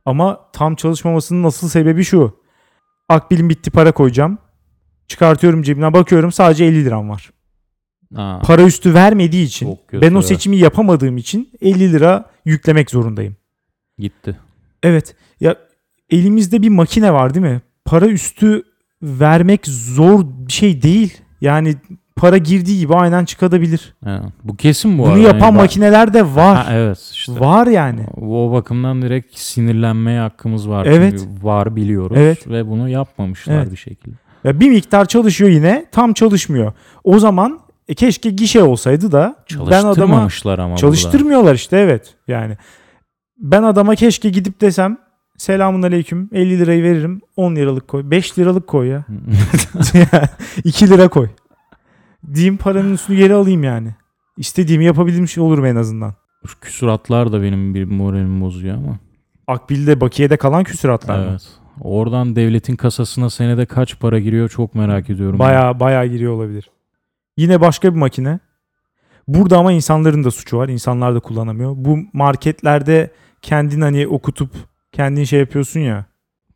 [0.06, 2.40] Ama tam çalışmamasının asıl sebebi şu.
[3.10, 4.38] Akbil'in bitti para koyacağım.
[5.08, 7.32] Çıkartıyorum cebimden bakıyorum sadece 50 liram var.
[8.16, 13.36] Aa, Para üstü vermediği için ben o seçimi yapamadığım için 50 lira yüklemek zorundayım.
[13.98, 14.40] gitti.
[14.84, 15.56] Evet ya
[16.10, 17.62] elimizde bir makine var değil mi?
[17.86, 18.64] Para üstü
[19.02, 21.18] vermek zor bir şey değil.
[21.42, 21.76] Yani
[22.16, 23.96] para girdiği gibi aynen çıkabilir.
[24.06, 24.22] Evet.
[24.44, 25.22] Bu kesin bu Bunu arada.
[25.22, 26.58] yapan Yani makineler de var.
[26.66, 27.40] Ha, evet işte.
[27.40, 28.06] Var yani.
[28.22, 30.86] O bakımdan direkt sinirlenmeye hakkımız var.
[30.86, 31.20] Evet.
[31.20, 32.48] Çünkü var biliyoruz Evet.
[32.50, 33.72] ve bunu yapmamışlar Evet.
[33.72, 34.16] bir şekilde.
[34.44, 36.74] Ya bir miktar çalışıyor yine tam çalışmıyor.
[37.04, 39.36] O zaman e, keşke gişe olsaydı da
[39.72, 40.28] ben adama ama
[40.66, 40.76] burada.
[40.78, 42.58] çalıştırmıyorlar işte evet yani.
[43.38, 44.98] Ben adama keşke gidip desem
[45.38, 49.06] selamun aleyküm 50 lirayı veririm 10 liralık koy 5 liralık koy ya
[50.64, 51.30] 2 lira koy.
[52.34, 53.96] Diyeyim paranın üstünü geri alayım yani.
[54.38, 56.14] İstediğimi yapabilmiş olurum en azından.
[56.48, 59.00] Şu küsuratlar da benim bir moralimi bozuyor ama.
[59.48, 61.26] Akbil'de bakiyede kalan küsuratlar mı?
[61.30, 61.48] Evet.
[61.82, 65.40] Oradan devletin kasasına senede kaç para giriyor çok merak ediyorum.
[65.40, 66.70] Baya baya giriyor olabilir.
[67.38, 68.40] Yine başka bir makine.
[69.28, 70.70] Burada ama insanların da suçu var.
[70.70, 71.74] İnsanlar da kullanamıyor.
[71.76, 74.52] Bu marketlerde kendin hani okutup
[74.96, 76.06] kendin şey yapıyorsun ya.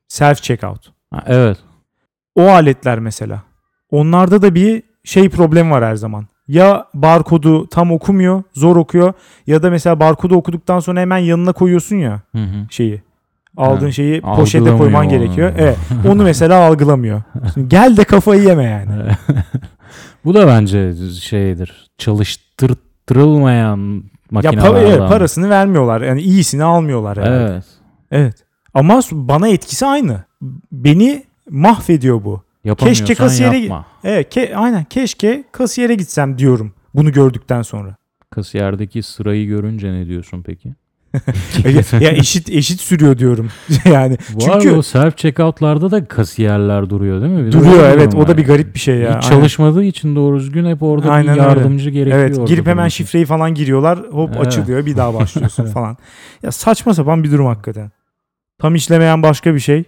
[0.08, 0.92] Self checkout.
[1.14, 1.58] Ha, evet.
[2.36, 3.42] O aletler mesela.
[3.92, 6.28] Onlarda da bir şey problemi var her zaman.
[6.48, 9.14] Ya barkodu tam okumuyor, zor okuyor
[9.48, 12.66] ya da mesela barkodu okuduktan sonra hemen yanına koyuyorsun ya Hı hı.
[12.70, 13.02] şeyi.
[13.58, 15.10] Aldığın Ha, şeyi poşete koyman onu.
[15.12, 15.54] gerekiyor.
[15.58, 15.78] Evet.
[16.08, 17.22] Onu mesela algılamıyor.
[17.54, 18.92] Şimdi gel de kafayı yeme yani.
[20.26, 21.88] Bu da bence şeydir.
[21.98, 24.72] Çalıştırılmayan Ya makinelerden.
[24.72, 26.02] pa- evet, parasını vermiyorlar.
[26.02, 27.28] Yani iyisini almıyorlar yani.
[27.52, 27.64] Evet.
[28.12, 28.36] Evet.
[28.74, 30.24] Ama bana etkisi aynı.
[30.72, 32.44] Beni mahvediyor bu.
[32.64, 33.86] Yapamıyorsan Keşke kasiyere yapma.
[34.04, 37.96] Evet, ke- aynen keşke kasiyere gitsem diyorum bunu gördükten sonra.
[38.30, 40.74] Kasiyerdeki sırayı görünce ne diyorsun peki?
[42.00, 43.50] ya, eşit eşit sürüyor diyorum.
[43.86, 47.46] yani Var çünkü o self checkout'larda da kasiyerler duruyor değil mi?
[47.46, 49.18] Bir duruyor öyle evet durum o da bir garip bir şey ya.
[49.18, 49.36] Hiç Aynen.
[49.38, 51.50] çalışmadığı için doğru düzgün hep orada Aynen bir öyle.
[51.50, 52.20] yardımcı gerekiyor.
[52.20, 53.04] Evet girip hemen için.
[53.04, 54.48] şifreyi falan giriyorlar hop Evet.
[54.48, 55.98] açılıyor bir daha başlıyorsun falan.
[56.44, 57.92] Ya saçma sapan bir durum hakikaten.
[58.60, 59.84] Tam işlemeyen başka bir şey.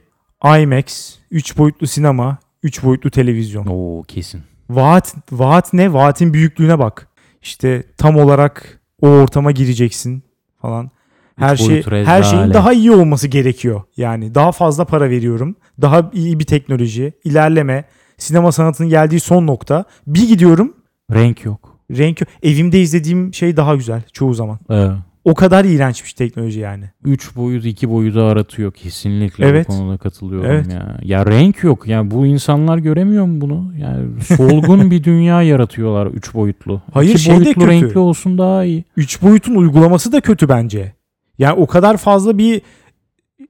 [0.59, 3.65] IMAX, 3 boyutlu sinema, 3 boyutlu televizyon.
[3.65, 4.41] Oo kesin.
[4.69, 5.93] Vaat, vaat ne?
[5.93, 7.07] Vaatin büyüklüğüne bak.
[7.41, 10.23] İşte tam olarak o ortama gireceksin
[10.61, 10.91] falan.
[11.35, 13.81] Her Üç şey boyut her şeyin daha iyi olması gerekiyor.
[13.97, 15.55] Yani daha fazla para veriyorum.
[15.81, 17.85] Daha iyi bir teknoloji, ilerleme,
[18.17, 19.85] sinema sanatının geldiği son nokta.
[20.07, 20.73] Bir gidiyorum
[21.13, 21.77] Renk yok.
[21.91, 24.59] renk evimde izlediğim şey daha güzel çoğu zaman.
[24.69, 24.91] Evet.
[25.23, 26.83] O kadar iğrençmiş teknoloji yani.
[27.03, 29.67] 3 boyut 2 boyutu aratıyor kesinlikle Evet.
[29.69, 30.73] bu konuda katılıyorum Evet.
[30.73, 30.97] ya.
[31.03, 31.87] Ya renk yok.
[31.87, 33.73] Yani bu insanlar göremiyor mu bunu?
[33.77, 36.81] Yani solgun bir dünya yaratıyorlar 3 boyutlu.
[36.93, 37.67] Hayır, İki şey de boyutlu kötü.
[37.71, 38.83] renkli olsun daha iyi.
[38.97, 40.93] 3 boyutun uygulaması da kötü bence.
[41.37, 42.61] Yani o kadar fazla bir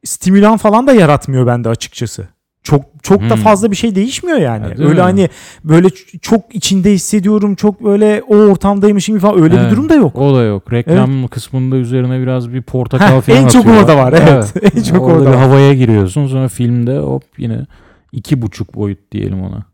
[0.03, 2.27] stimülan falan da yaratmıyor bende açıkçası.
[2.63, 3.41] Çok çok da Hmm.
[3.41, 4.63] fazla bir şey değişmiyor yani.
[4.63, 4.99] Ya, öyle mi?
[4.99, 5.29] hani
[5.63, 5.89] böyle
[6.21, 7.55] çok içinde hissediyorum.
[7.55, 9.71] Çok böyle o ortamdaymışım falan öyle bir Evet.
[9.71, 10.15] durum da yok.
[10.15, 10.73] O da yok.
[10.73, 14.53] Reklam kısmında üzerine biraz bir portakal Heh, falan en çok orada var, evet.
[14.77, 15.37] En çok orada orada bir var.
[15.47, 17.65] havaya giriyorsun sonra filmde hop yine
[18.11, 19.65] iki buçuk boyut diyelim ona.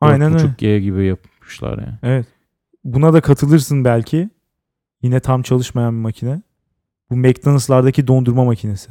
[0.00, 0.42] Aynen öyle.
[0.44, 1.98] 4.5G gibi yapmışlar yani.
[2.02, 2.26] Evet.
[2.84, 4.28] Buna da katılırsın belki.
[5.02, 6.42] Yine tam çalışmayan bir makine.
[7.10, 8.90] Bu McDonald's'lardaki dondurma makinesi.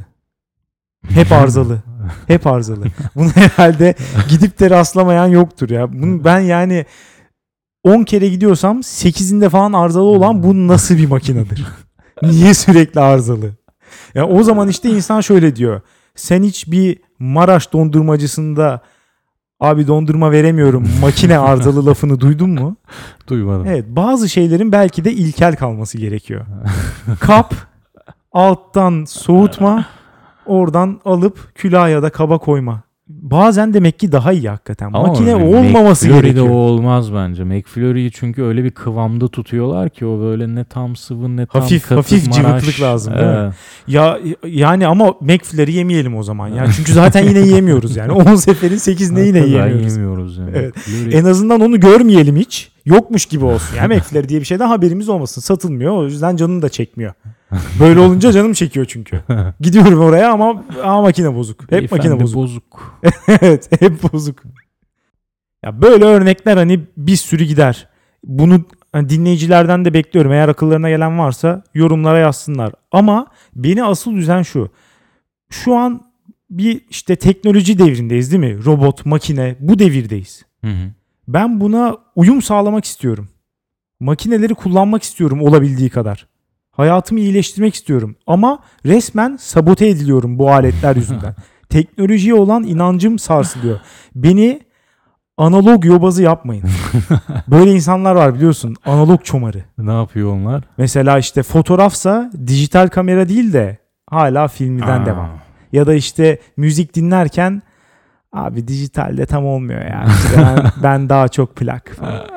[1.09, 1.83] Hep arızalı.
[2.27, 2.85] Hep arızalı.
[3.15, 3.95] Bunu herhalde
[4.29, 5.93] gidip de rastlamayan yoktur ya.
[5.93, 6.85] Bunu ben yani
[7.83, 11.65] 10 kere gidiyorsam 8'inde falan arızalı olan bu nasıl bir makinedir?
[12.21, 13.51] Niye sürekli arızalı?
[14.13, 15.81] Ya o zaman işte insan şöyle diyor.
[16.15, 18.81] Sen hiç bir Maraş dondurmacısında
[19.59, 22.75] abi dondurma veremiyorum makine arızalı lafını duydun mu?
[23.27, 23.65] Duymadım.
[23.65, 26.45] Evet bazı şeylerin belki de ilkel kalması gerekiyor.
[27.19, 27.53] Kap
[28.31, 29.85] alttan soğutma
[30.47, 32.81] oradan alıp külah ya da kaba koyma.
[33.09, 34.87] Bazen demek ki daha iyi hakikaten.
[34.87, 36.49] Ama Makine olmaması McFlurry'de gerekiyor.
[36.49, 37.43] o olmaz bence.
[37.43, 41.81] McFlurry'yi çünkü öyle bir kıvamda tutuyorlar ki o böyle ne tam sıvı ne tam Hafif-
[41.81, 42.63] katı hafif Maraş.
[42.63, 43.51] cıvıklık lazım, değil mi?
[43.87, 46.47] Ya yani ama McFlurry yemeyelim o zaman.
[46.47, 48.11] Ya çünkü zaten yine yiyemiyoruz yani.
[48.31, 49.95] 10 seferin 8'inde yine Hakikaten yiyemiyoruz.
[49.97, 50.51] yemiyoruz yani.
[50.55, 50.75] Evet.
[51.11, 52.71] En azından onu görmeyelim hiç.
[52.85, 53.77] Yokmuş gibi olsun.
[53.77, 55.41] Yani McFlurry diye bir şeyden haberimiz olmasın.
[55.41, 55.93] Satılmıyor.
[55.97, 57.13] O yüzden canını da çekmiyor.
[57.79, 59.21] Böyle olunca canım çekiyor çünkü.
[59.59, 61.61] Gidiyorum oraya ama ama makine bozuk.
[61.61, 62.35] Hep Beyefendi makine bozuk.
[62.35, 62.99] bozuk.
[63.41, 64.43] evet, hep bozuk.
[65.63, 67.87] Ya böyle örnekler hani bir sürü gider.
[68.23, 70.31] Bunu hani dinleyicilerden de bekliyorum.
[70.31, 72.73] Eğer akıllarına gelen varsa yorumlara yazsınlar.
[72.91, 74.69] Ama beni asıl üzen şu.
[75.49, 76.01] Şu an
[76.49, 78.65] bir işte teknoloji devrindeyiz değil mi?
[78.65, 80.45] Robot, makine bu devirdeyiz.
[80.63, 80.91] Hı hı.
[81.27, 83.29] Ben buna uyum sağlamak istiyorum.
[83.99, 86.27] Makineleri kullanmak istiyorum olabildiği kadar.
[86.77, 88.15] Hayatımı iyileştirmek istiyorum.
[88.27, 91.35] Ama resmen sabote ediliyorum bu aletler yüzünden.
[91.69, 93.79] Teknolojiye olan inancım sarsılıyor.
[94.15, 94.61] Beni
[95.37, 96.63] analog yobazı yapmayın.
[97.47, 98.75] Böyle insanlar var biliyorsun.
[98.85, 99.63] Analog çomarı.
[99.77, 100.63] Ne yapıyor onlar?
[100.77, 103.77] Mesela işte fotoğrafsa dijital kamera değil de
[104.09, 105.05] hala filmden Aa.
[105.05, 105.29] devam.
[105.71, 107.61] Ya da işte müzik dinlerken
[108.33, 110.09] abi dijitalde tam olmuyor yani.
[110.09, 112.27] İşte ben, ben daha çok plak falan.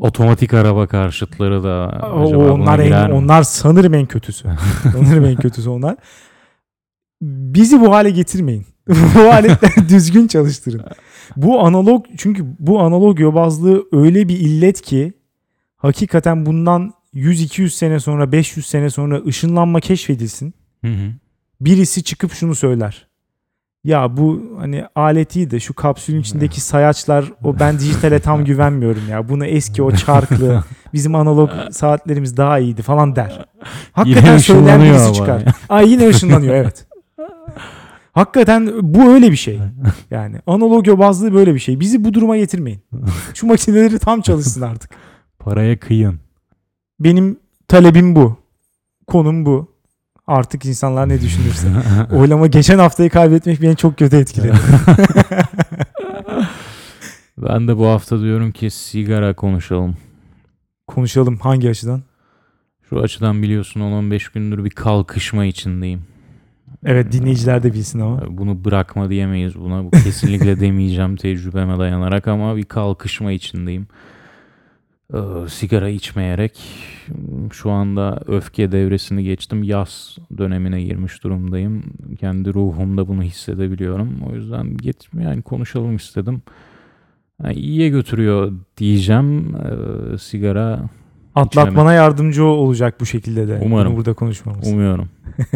[0.00, 3.14] Otomatik araba karşıtları da acaba onlar en, mi?
[3.14, 4.48] onlar sanırım en kötüsü.
[4.92, 5.96] sanırım en kötüsü onlar.
[7.22, 8.66] Bizi bu hale getirmeyin.
[8.88, 10.82] bu aletleri düzgün çalıştırın.
[11.36, 15.12] Bu analog çünkü bu analog yobazlığı öyle bir illet ki
[15.76, 20.54] hakikaten bundan 100-200 sene sonra 500 sene sonra ışınlanma keşfedilsin.
[20.84, 21.12] Hı hı.
[21.60, 23.08] Birisi çıkıp şunu söyler.
[23.84, 29.02] Ya bu hani alet iyi de şu kapsülün içindeki sayaçlar o ben dijitale tam güvenmiyorum
[29.10, 29.28] ya.
[29.28, 33.46] Bunu eski o çarklı bizim analog saatlerimiz daha iyiydi falan der.
[33.92, 35.42] Hakikaten söyleyen birisi çıkar.
[35.68, 36.86] Ay yine ışınlanıyor evet.
[38.12, 39.60] Hakikaten bu öyle bir şey.
[40.10, 41.80] Yani analog yobazlığı böyle bir şey.
[41.80, 42.80] Bizi bu duruma getirmeyin.
[43.34, 44.90] Şu makineleri tam çalışsın artık.
[45.38, 46.20] Paraya kıyın.
[47.00, 47.36] Benim
[47.68, 48.36] talebim bu.
[49.06, 49.73] Konum bu.
[50.26, 51.68] Artık insanlar ne düşünürse.
[52.12, 54.56] Oylama geçen haftayı kaybetmek beni çok kötü etkiledi.
[57.38, 59.96] ben de bu hafta diyorum ki sigara konuşalım.
[60.86, 62.02] Konuşalım hangi açıdan?
[62.90, 66.02] Şu açıdan biliyorsun 10-15 gündür bir kalkışma içindeyim.
[66.84, 68.22] Evet dinleyiciler de bilsin ama.
[68.28, 69.84] Bunu bırakma diyemeyiz buna.
[69.84, 73.86] Bu kesinlikle demeyeceğim tecrübeme dayanarak ama bir kalkışma içindeyim.
[75.12, 76.60] Ee, sigara içmeyerek
[77.52, 79.62] şu anda öfke devresini geçtim.
[79.62, 81.82] Yaz dönemine girmiş durumdayım.
[82.20, 84.22] Kendi ruhumda bunu hissedebiliyorum.
[84.30, 86.42] O yüzden git yani konuşalım istedim.
[87.42, 90.80] Yani iyiye götürüyor diyeceğim ee, sigara.
[91.34, 93.60] Atlatmana yardımcı olacak bu şekilde de.
[93.62, 93.90] Umarım.
[93.90, 94.68] Bunu burada konuşmamız.
[94.68, 95.08] Umuyorum.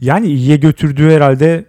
[0.00, 1.64] Yani iyiye götürdüğü herhalde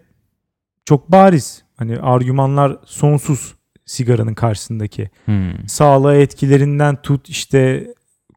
[0.85, 1.63] çok bariz.
[1.77, 3.55] Hani argümanlar sonsuz
[3.91, 5.09] sigaranın karşısındaki.
[5.25, 5.67] Hmm.
[5.67, 7.87] Sağlığa etkilerinden tut işte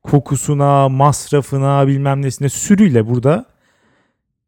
[0.02, 3.44] kokusuna, masrafına, bilmem nesine sürüyle burada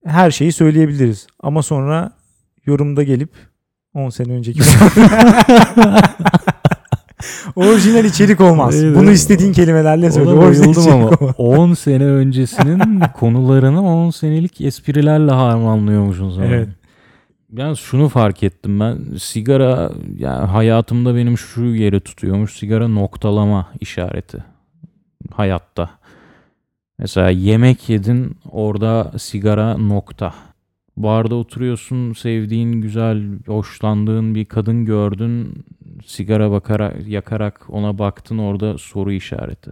[0.04, 1.26] her şeyi söyleyebiliriz.
[1.40, 2.12] Ama sonra
[2.66, 3.30] yorumda gelip
[3.94, 4.60] 10 sene önceki
[7.56, 8.82] orijinal içerik olmaz.
[8.82, 8.96] Evet.
[8.96, 10.30] Bunu istediğin kelimelerle söyle.
[10.30, 11.34] Orijinal ama olmaz.
[11.38, 16.46] 10 sene öncesinin konularını 10 senelik esprilerle harmanlıyormuşsun sonra.
[16.46, 16.68] Evet.
[17.52, 18.98] Yalnız şunu fark ettim ben.
[19.18, 22.52] Sigara yani hayatımda benim şu yeri tutuyormuş.
[22.52, 24.44] Sigara noktalama işareti.
[25.32, 25.90] Hayatta.
[26.98, 30.34] Mesela yemek yedin orada sigara nokta.
[30.96, 35.64] Barda oturuyorsun sevdiğin güzel hoşlandığın bir kadın gördün
[36.06, 39.70] sigara bakarak yakarak ona baktın orada soru işareti.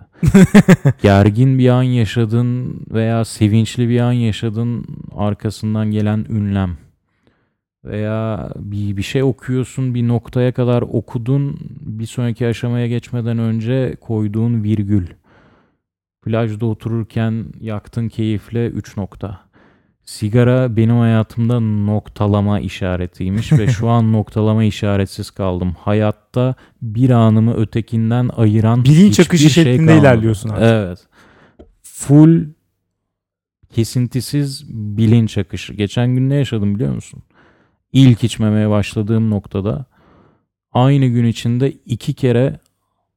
[1.03, 6.84] Gergin bir an yaşadın veya sevinçli bir an yaşadın arkasından gelen ünlem
[7.85, 14.62] veya bir, bir şey okuyorsun bir noktaya kadar okudun bir sonraki aşamaya geçmeden önce koyduğun
[14.62, 15.07] virgül.
[16.25, 19.40] Plajda otururken yaktın keyifle 3 nokta.
[20.05, 25.77] Sigara benim hayatımda noktalama işaretiymiş ve şu an noktalama işaretsiz kaldım.
[25.81, 30.01] Hayatta bir anımı ötekinden ayıran Bilinç akışı şey şeklinde kalmadı.
[30.01, 30.64] ilerliyorsun artık.
[30.64, 31.07] Evet.
[31.83, 32.44] Full
[33.70, 35.75] kesintisiz bilinç akışı.
[35.75, 37.23] Geçen gün ne yaşadım biliyor musun?
[37.94, 39.85] İlk içmemeye başladığım noktada
[40.72, 42.61] aynı gün içinde iki kere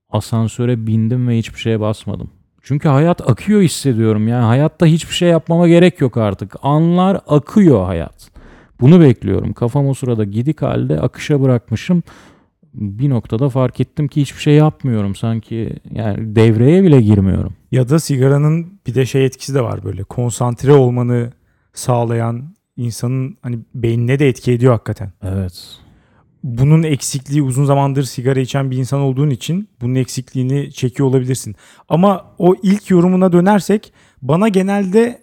[0.10, 2.30] asansöre bindim ve hiçbir şeye basmadım.
[2.62, 4.28] Çünkü hayat akıyor hissediyorum.
[4.28, 6.56] Yani hayatta hiçbir şey yapmama gerek yok artık.
[6.62, 8.32] Anlar akıyor hayat.
[8.80, 9.54] Bunu bekliyorum.
[9.54, 12.04] Kafam o sırada gidik halde akışa bırakmışım.
[12.74, 15.16] Bir noktada fark ettim ki hiçbir şey yapmıyorum.
[15.16, 17.54] Sanki yani devreye bile girmiyorum.
[17.72, 21.32] Ya da sigaranın bir de şey etkisi de var böyle konsantre olmanı
[21.74, 25.12] sağlayan insanın hani beynine de etki ediyor hakikaten.
[25.24, 25.80] Evet.
[26.44, 31.56] Bunun eksikliği uzun zamandır sigara içen bir insan olduğun için bunun eksikliğini çekiyor olabilirsin.
[31.90, 35.22] Ama o ilk yorumuna dönersek bana genelde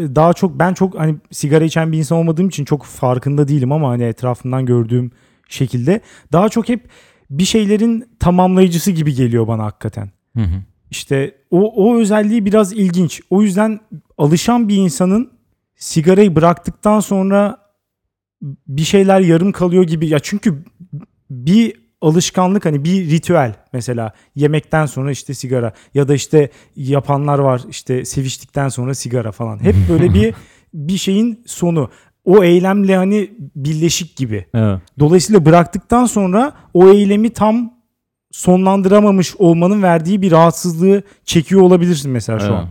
[0.00, 3.72] e, daha çok ben çok hani sigara içen bir insan olmadığım için çok farkında değilim
[3.72, 5.10] ama hani etrafından gördüğüm
[5.48, 6.00] şekilde
[6.32, 6.88] daha çok hep
[7.30, 10.10] bir şeylerin tamamlayıcısı gibi geliyor bana hakikaten.
[10.36, 10.62] Hı hı.
[10.90, 13.20] İşte o, o özelliği biraz ilginç.
[13.30, 13.80] O yüzden
[14.18, 15.35] alışan bir insanın
[15.76, 17.58] sigarayı bıraktıktan sonra
[18.68, 20.08] bir şeyler yarım kalıyor gibi.
[20.08, 20.64] Ya çünkü
[21.30, 27.62] bir alışkanlık hani bir ritüel mesela yemekten sonra işte sigara ya da işte yapanlar var
[27.70, 29.64] işte seviştikten sonra sigara falan.
[29.64, 30.34] Hep böyle bir
[30.74, 31.90] bir şeyin sonu.
[32.24, 34.46] O eylemle hani birleşik gibi.
[34.54, 34.80] Evet.
[34.98, 37.76] Dolayısıyla bıraktıktan sonra o eylemi tam
[38.30, 42.54] sonlandıramamış olmanın verdiği bir rahatsızlığı çekiyor olabilirsin mesela şu evet.
[42.54, 42.68] an.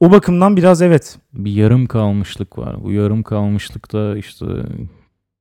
[0.00, 1.18] O bakımdan biraz evet.
[1.32, 2.84] Bir yarım kalmışlık var.
[2.84, 4.46] Bu yarım kalmışlık da işte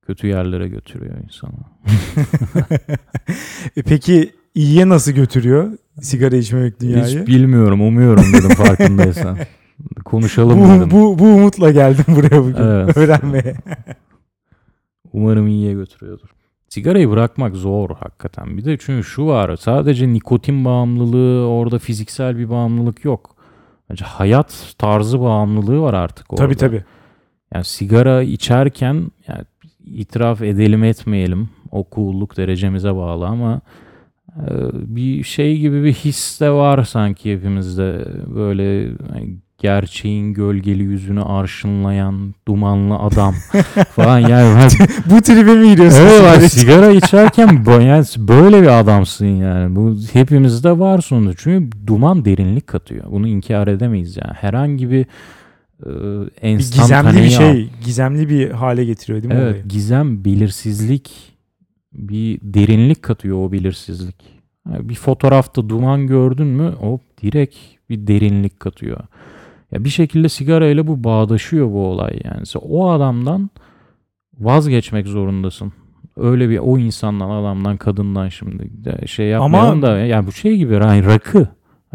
[0.07, 1.51] kötü yerlere götürüyor insanı.
[3.77, 7.21] E Peki iyiye nasıl götürüyor sigara içmemek dünyayı?
[7.21, 9.37] Hiç bilmiyorum, umuyorum dedim farkındaysan.
[10.05, 10.91] Konuşalım bu, dedim.
[10.91, 12.97] bu, bu umutla geldim buraya bugün Evet.
[12.97, 13.55] öğrenmeye.
[15.13, 16.27] Umarım iyiye götürüyordur.
[16.69, 18.57] Sigarayı bırakmak zor hakikaten.
[18.57, 23.36] Bir de çünkü şu var sadece nikotin bağımlılığı orada fiziksel bir bağımlılık yok.
[23.89, 26.43] Bence hayat tarzı bağımlılığı var artık orada.
[26.43, 26.83] tabii tabii.
[27.53, 29.43] Yani sigara içerken yani
[29.85, 33.61] itiraf edelim etmeyelim o cool'luk derecemize bağlı ama
[34.35, 41.21] e, bir şey gibi bir his de var sanki hepimizde böyle hani gerçeğin gölgeli yüzünü
[41.23, 43.35] arşınlayan dumanlı adam
[43.95, 45.99] falan yani ben Bu tribe mi giriyorsun?
[46.01, 46.59] Evet sigara bak için?
[46.59, 49.75] sigara içerken yani böyle bir adamsın yani.
[49.75, 51.43] Bu hepimizde var sonuçta.
[51.43, 53.03] Çünkü duman derinlik katıyor.
[53.11, 54.33] Bunu inkar edemeyiz yani.
[54.33, 55.05] Herhangi bir
[55.85, 59.67] e, bir gizemli bir şey, gizemli bir hale getiriyor değil mi Evet, olayı?
[59.67, 61.11] gizem, belirsizlik
[61.93, 64.15] bir derinlik katıyor o belirsizlik.
[64.69, 67.55] Yani bir fotoğrafta duman gördün mü o direkt
[67.89, 68.99] bir derinlik katıyor.
[69.71, 72.45] Ya bir şekilde sigarayla bu bağdaşıyor bu olay yani.
[72.45, 73.49] Sen o adamdan
[74.39, 75.73] vazgeçmek zorundasın.
[76.17, 78.69] Öyle bir o insandan, adamdan, kadından şimdi
[79.07, 81.47] şey yapmayalım Ama- da yani bu şey gibi yani rakı.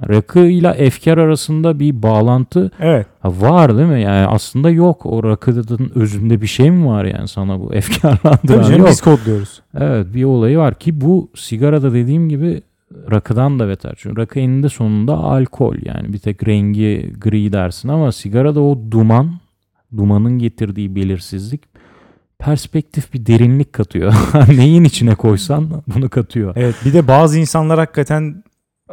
[0.09, 3.07] Rakı ile efkar arasında bir bağlantı Evet.
[3.25, 4.03] Var değil mi?
[4.03, 5.07] Yani aslında yok.
[5.07, 8.63] O rakının özünde bir şey mi var yani sana bu Tabii efkarlandıran?
[8.63, 8.89] canım Yok.
[8.89, 9.63] biz kodluyoruz.
[9.79, 12.63] Evet bir olayı var ki bu sigarada dediğim gibi
[13.11, 13.95] rakıdan da beter.
[13.97, 19.33] Çünkü rakı eninde sonunda alkol yani bir tek rengi gri dersin ama sigarada o duman,
[19.97, 21.63] dumanın getirdiği belirsizlik
[22.39, 24.15] perspektif bir derinlik katıyor.
[24.49, 26.53] Neyin içine koysan bunu katıyor.
[26.57, 28.45] Evet bir de bazı insanlar hakikaten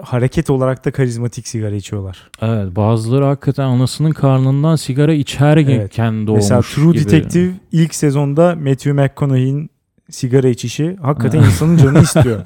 [0.02, 2.30] hareket olarak da karizmatik sigara içiyorlar.
[2.42, 5.98] Evet bazıları hakikaten anasının karnından sigara içerken Evet.
[5.98, 7.06] doğmuş Mesela True gibi.
[7.06, 9.70] Detective ilk sezonda Matthew McConaughey'in
[10.10, 12.42] sigara içişi hakikaten insanın canı istiyor.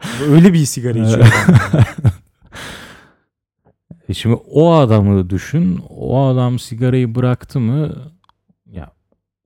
[0.30, 1.26] Öyle bir sigara içiyor.
[4.08, 5.80] E şimdi o adamı düşün.
[5.88, 7.94] O adam sigarayı bıraktı mı
[8.72, 8.90] ya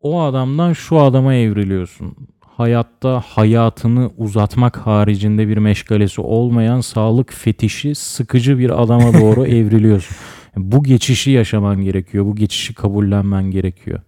[0.00, 2.16] o adamdan şu adama evriliyorsun.
[2.40, 10.16] Hayatta hayatını uzatmak haricinde bir meşgalesi olmayan sağlık fetişi sıkıcı bir adama doğru evriliyorsun.
[10.56, 12.24] Bu geçişi yaşaman gerekiyor.
[12.24, 14.00] Bu geçişi kabullenmen gerekiyor.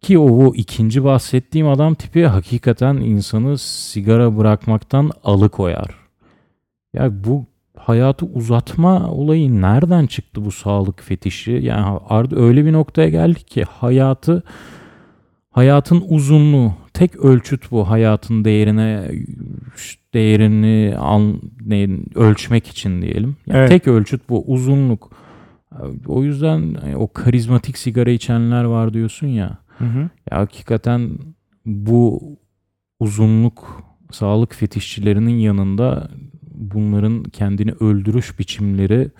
[0.00, 5.94] Ki o, o ikinci bahsettiğim adam tipi hakikaten insanı sigara bırakmaktan alıkoyar.
[6.94, 11.52] Ya bu hayatı uzatma olayı nereden çıktı bu sağlık fetişi?
[11.52, 11.98] Yani
[12.32, 14.42] öyle bir noktaya geldik ki hayatı
[15.50, 19.10] hayatın uzunluğu tek ölçüt bu hayatın değerine
[20.14, 23.36] değerini an, ne, ölçmek için diyelim.
[23.46, 23.68] Yani Evet.
[23.68, 25.10] Tek ölçüt bu uzunluk.
[26.06, 29.58] O yüzden e, o karizmatik sigara içenler var diyorsun ya.
[29.78, 29.98] Hı hı.
[30.30, 31.10] Ya hakikaten
[31.66, 32.22] bu
[33.00, 36.10] uzunluk sağlık fetişçilerinin yanında
[36.54, 39.10] bunların kendini öldürüş biçimleri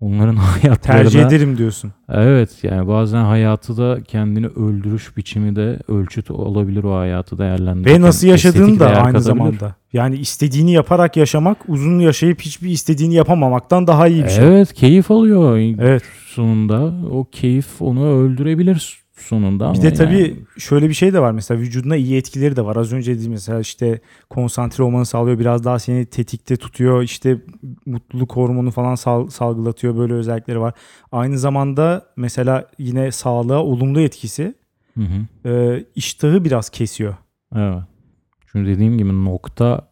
[0.00, 1.92] onların hayatlarına Tercih ederim diyorsun.
[2.08, 8.02] Evet yani bazen hayatı da kendini öldürüş biçimi de ölçüt olabilir o hayatı değerlendirirken.
[8.02, 9.20] Ve nasıl yaşadığın da aynı katabilir.
[9.20, 9.74] zamanda.
[9.92, 14.48] Yani istediğini yaparak yaşamak uzun yaşayıp hiçbir istediğini yapamamaktan daha iyi bir şey.
[14.48, 16.02] Evet keyif alıyor Evet.
[16.26, 16.94] sonunda.
[17.10, 21.32] O keyif onu öldürebilir sonunda ama Bir de tabii yani- şöyle bir şey de var
[21.32, 22.76] mesela vücuduna iyi etkileri de var.
[22.76, 25.38] Az önce dediğim mesela işte konsantre olmanı sağlıyor.
[25.38, 27.02] Biraz daha seni tetikte tutuyor.
[27.02, 27.38] İşte
[27.86, 29.96] mutluluk hormonu falan sal- salgılatıyor.
[29.96, 30.74] Böyle özellikleri var.
[31.12, 34.54] Aynı zamanda mesela yine sağlığa olumlu etkisi
[34.98, 35.48] Hı hı.
[35.48, 37.14] e, iştahı biraz kesiyor.
[37.56, 37.82] Evet.
[38.52, 39.88] Çünkü dediğim gibi nokta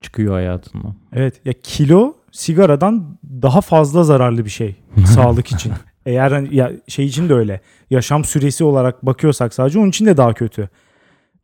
[0.00, 0.94] çıkıyor hayatından.
[1.12, 4.76] Evet ya kilo sigaradan daha fazla zararlı bir şey
[5.06, 5.72] sağlık için.
[6.06, 7.60] Eğer hani ya şey için de öyle.
[7.90, 10.68] Yaşam süresi olarak bakıyorsak sadece onun için de daha kötü.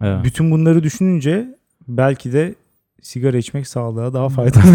[0.03, 0.25] Evet.
[0.25, 2.55] Bütün bunları düşününce belki de
[3.03, 4.62] sigara içmek sağlığa daha faydalı.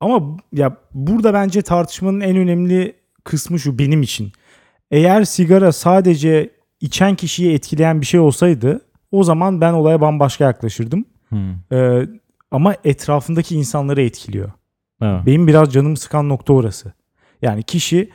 [0.00, 4.32] Ama ya burada bence tartışmanın en önemli kısmı şu benim için.
[4.90, 8.80] Eğer sigara sadece içen kişiyi etkileyen bir şey olsaydı
[9.10, 11.04] o zaman ben olaya bambaşka yaklaşırdım.
[11.28, 11.36] Hı.
[11.72, 12.08] Ee,
[12.50, 14.50] ama etrafındaki insanları etkiliyor.
[15.02, 15.26] Evet.
[15.26, 16.92] Benim biraz canımı sıkan nokta orası.
[17.42, 18.10] Yani kişi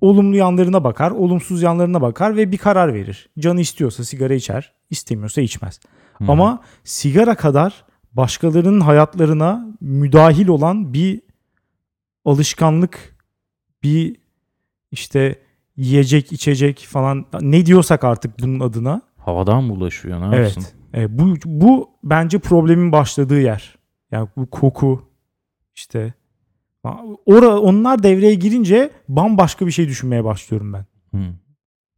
[0.00, 3.28] olumlu yanlarına bakar, olumsuz yanlarına bakar ve bir karar verir.
[3.38, 5.80] Canı istiyorsa sigara içer, istemiyorsa içmez.
[6.18, 6.24] Hı.
[6.28, 11.20] Ama sigara kadar başkalarının hayatlarına müdahil olan bir
[12.24, 13.16] alışkanlık,
[13.82, 14.16] bir
[14.90, 15.42] işte
[15.76, 19.02] yiyecek, içecek falan ne diyorsak artık bunun adına.
[19.16, 20.64] havadan bulaşıyor ne yapsın?
[20.94, 21.10] Evet.
[21.10, 23.78] E, bu bu bence problemin başladığı yer.
[24.10, 25.07] Yani bu koku
[25.78, 26.12] işte
[27.26, 30.84] ora onlar devreye girince bambaşka bir şey düşünmeye başlıyorum ben.
[31.14, 31.22] Hı.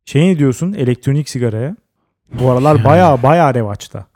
[0.04, 1.76] Şey ne diyorsun elektronik sigaraya?
[2.40, 4.06] Bu aralar baya baya revaçta.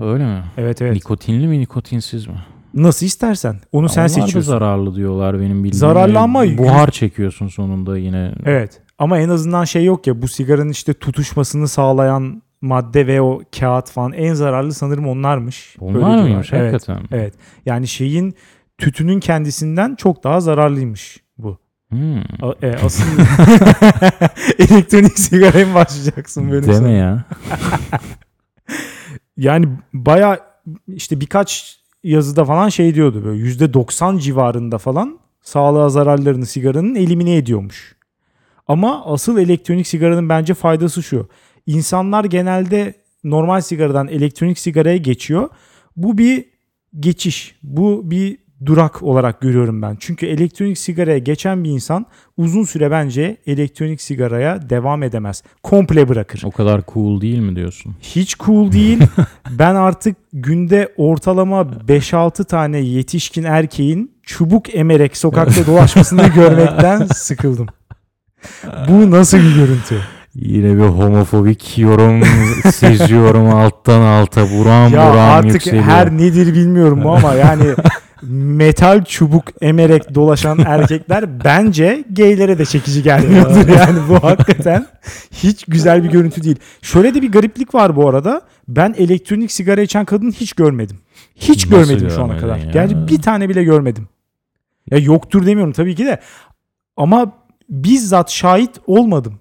[0.00, 0.42] Öyle mi?
[0.56, 0.94] Evet evet.
[0.94, 2.34] Nikotinli mi nikotinsiz mi?
[2.74, 3.56] Nasıl istersen.
[3.72, 4.50] Onu sen Onlar da seçiyorsun.
[4.50, 5.74] zararlı diyorlar benim bildiğim.
[5.74, 8.32] Zararlı ama- buhar çekiyorsun sonunda yine.
[8.44, 8.80] Evet.
[8.98, 13.90] Ama en azından şey yok ya bu sigaranın işte tutuşmasını sağlayan madde ve o kağıt
[13.90, 15.76] falan en zararlı sanırım onlarmış.
[15.80, 16.22] Öyle Onlar diyorlar.
[16.22, 16.72] mıymış Evet.
[16.74, 17.04] hakikaten?
[17.12, 17.34] Evet.
[17.66, 18.34] Yani şeyin
[18.78, 21.58] tütünün kendisinden çok daha zararlıymış bu.
[21.88, 22.18] Hmm.
[22.42, 23.04] A- e, asıl
[24.58, 26.88] elektronik sigaraya mı başlayacaksın benim Deme sana?
[26.88, 27.24] ya.
[29.36, 30.40] Yani baya
[30.88, 37.96] işte birkaç yazıda falan şey diyordu böyle %90 civarında falan sağlığa zararlarını sigaranın elimine ediyormuş.
[38.68, 41.28] Ama asıl elektronik sigaranın bence faydası şu.
[41.66, 45.48] İnsanlar genelde normal sigaradan elektronik sigaraya geçiyor.
[45.96, 46.44] Bu bir
[47.00, 47.56] geçiş.
[47.62, 49.96] Bu bir durak olarak görüyorum ben.
[50.00, 55.42] Çünkü elektronik sigaraya geçen bir insan uzun süre bence elektronik sigaraya devam edemez.
[55.62, 56.42] Komple bırakır.
[56.44, 57.96] O kadar cool değil mi diyorsun?
[58.00, 59.02] Hiç cool değil.
[59.50, 67.66] ben artık günde ortalama 5-6 tane yetişkin erkeğin çubuk emerek sokakta dolaşmasını görmekten sıkıldım.
[68.88, 70.00] Bu nasıl bir görüntü?
[70.34, 72.22] Yine bir homofobik yorum
[72.72, 75.84] seziyorum alttan alta buram ya buram artık yükseliyor.
[75.84, 77.64] her nedir bilmiyorum ama yani
[78.30, 84.86] metal çubuk emerek dolaşan erkekler bence gaylere de çekici gelmiyordur yani bu hakikaten
[85.30, 86.56] hiç güzel bir görüntü değil.
[86.82, 88.42] Şöyle de bir gariplik var bu arada.
[88.68, 90.96] Ben elektronik sigara içen kadın hiç görmedim.
[91.34, 92.56] Hiç Nasıl görmedim şu ana kadar.
[92.56, 92.70] ya?
[92.70, 94.08] Gerçi bir tane bile görmedim.
[94.90, 96.20] Ya yoktur demiyorum tabii ki de.
[96.96, 97.32] Ama
[97.70, 99.40] bizzat şahit olmadım.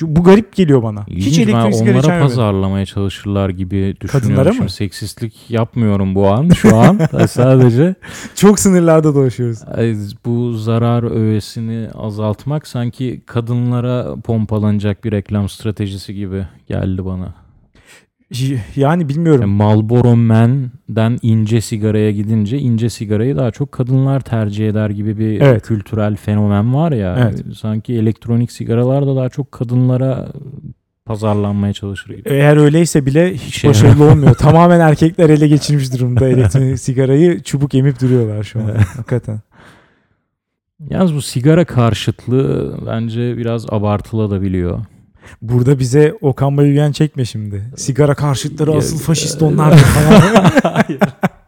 [0.00, 1.06] Bu garip geliyor bana.
[1.06, 4.28] Hiç İlginç, sigara içen onlara pazarlamaya çalışırlar gibi düşünüyorum.
[4.28, 4.70] Kadınlara Şimdi mı?
[4.70, 7.00] Seksistlik yapmıyorum bu an şu an.
[7.28, 7.94] Sadece
[8.34, 9.58] Çok sınırlarda dolaşıyoruz.
[10.26, 17.47] Bu zarar öğesini azaltmak sanki kadınlara pompalanacak bir reklam stratejisi gibi geldi bana.
[18.76, 19.40] Yani bilmiyorum.
[19.40, 25.40] Yani Marlboro Man'den ince sigaraya gidince ince sigarayı daha çok kadınlar tercih eder gibi bir
[25.40, 25.62] Evet.
[25.62, 27.16] kültürel fenomen var ya.
[27.22, 27.44] Evet.
[27.58, 30.28] Sanki elektronik sigaralar da daha çok kadınlara
[31.04, 32.28] pazarlanmaya çalışır gibi.
[32.28, 34.34] Eğer öyleyse bile hiç Şey- başarılı olmuyor.
[34.38, 38.64] Tamamen erkekler ele geçirmiş durumda elektronik sigarayı çubuk emip duruyorlar şu an.
[38.96, 39.40] Hakikaten.
[40.90, 44.78] Yalnız bu sigara karşıtlığı bence biraz abartılabiliyor.
[45.42, 47.64] Burada bize Okan Bayülgen çekme şimdi.
[47.76, 50.20] Sigara karşıtları asıl faşist onlar falan.
[50.62, 51.00] Hayır.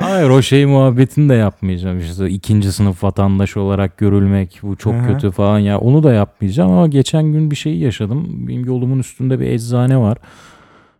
[0.00, 5.06] Hayır o şey muhabbetini de yapmayacağım işte ikinci sınıf vatandaş olarak görülmek bu çok Aha.
[5.06, 9.40] kötü falan ya onu da yapmayacağım ama geçen gün bir şey yaşadım benim yolumun üstünde
[9.40, 10.18] bir eczane var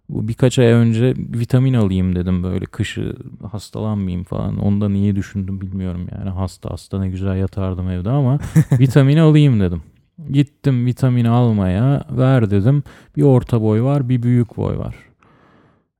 [0.08, 3.16] bu birkaç ay önce vitamin alayım dedim böyle kışı
[3.50, 8.38] hastalanmayayım falan ondan iyi düşündüm bilmiyorum yani hasta hasta ne güzel yatardım evde ama
[8.72, 9.82] vitamin alayım dedim
[10.30, 12.82] gittim vitamini almaya ver dedim
[13.16, 15.08] bir orta boy var bir büyük boy var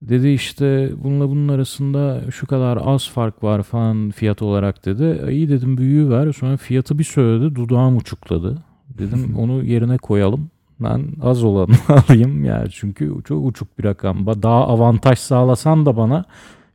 [0.02, 5.20] Dedi işte bununla bunun arasında şu kadar az fark var falan fiyat olarak dedi.
[5.26, 6.32] E, İyi dedim büyüğü ver.
[6.32, 7.54] Sonra fiyatı bir söyledi.
[7.54, 8.58] Dudağım uçukladı.
[8.88, 10.50] Dedim onu yerine koyalım.
[10.80, 14.26] Ben az olanı alayım yani çünkü çok uçuk bir rakam.
[14.26, 16.24] Daha avantaj sağlasan da bana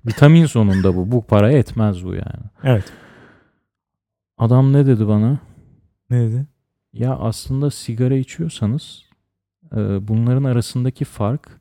[0.06, 1.12] vitamin sonunda bu.
[1.12, 2.44] Bu paraya etmez bu yani.
[2.64, 2.86] evet.
[4.38, 5.38] Adam ne dedi bana?
[6.10, 6.46] Ne dedi?
[6.94, 9.04] Ya aslında sigara içiyorsanız
[9.76, 11.60] e, bunların arasındaki fark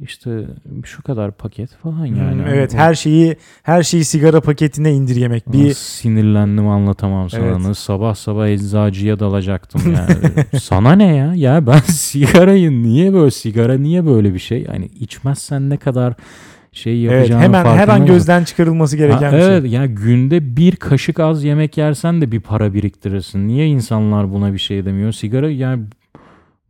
[0.00, 0.46] işte
[0.84, 2.18] şu kadar paket falan yani.
[2.32, 5.52] Hmm, Hani evet her şeyi her şeyi sigara paketine indirgemek.
[5.52, 7.44] Bir sinirlendim anlatamam sana.
[7.44, 7.58] Evet.
[7.58, 10.44] Nasıl Sabah sabah eczacıya dalacaktım yani.
[10.60, 11.34] sana ne ya?
[11.34, 14.62] Ya ben sigarayı niye böyle sigara niye böyle bir şey?
[14.62, 16.14] Yani içmezsen ne kadar
[16.78, 19.56] şey evet, yapacağını hemen her an gözden çıkarılması gereken Ha, bir şey.
[19.56, 23.48] evet ya günde bir kaşık az yemek yersen de bir para biriktirirsin.
[23.48, 25.12] Niye insanlar buna bir şey demiyor?
[25.12, 25.82] Sigara yani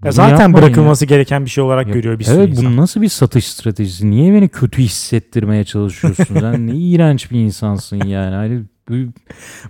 [0.04, 0.62] Ya zaten yapmayın ya.
[0.62, 2.72] bırakılması gereken bir şey olarak Ya, görüyor bir sürü Evet insan.
[2.72, 4.10] bu nasıl bir satış stratejisi?
[4.10, 6.24] Niye beni kötü hissettirmeye çalışıyorsun?
[6.40, 8.34] Sen ne iğrenç bir insansın yani.
[8.34, 8.62] Hani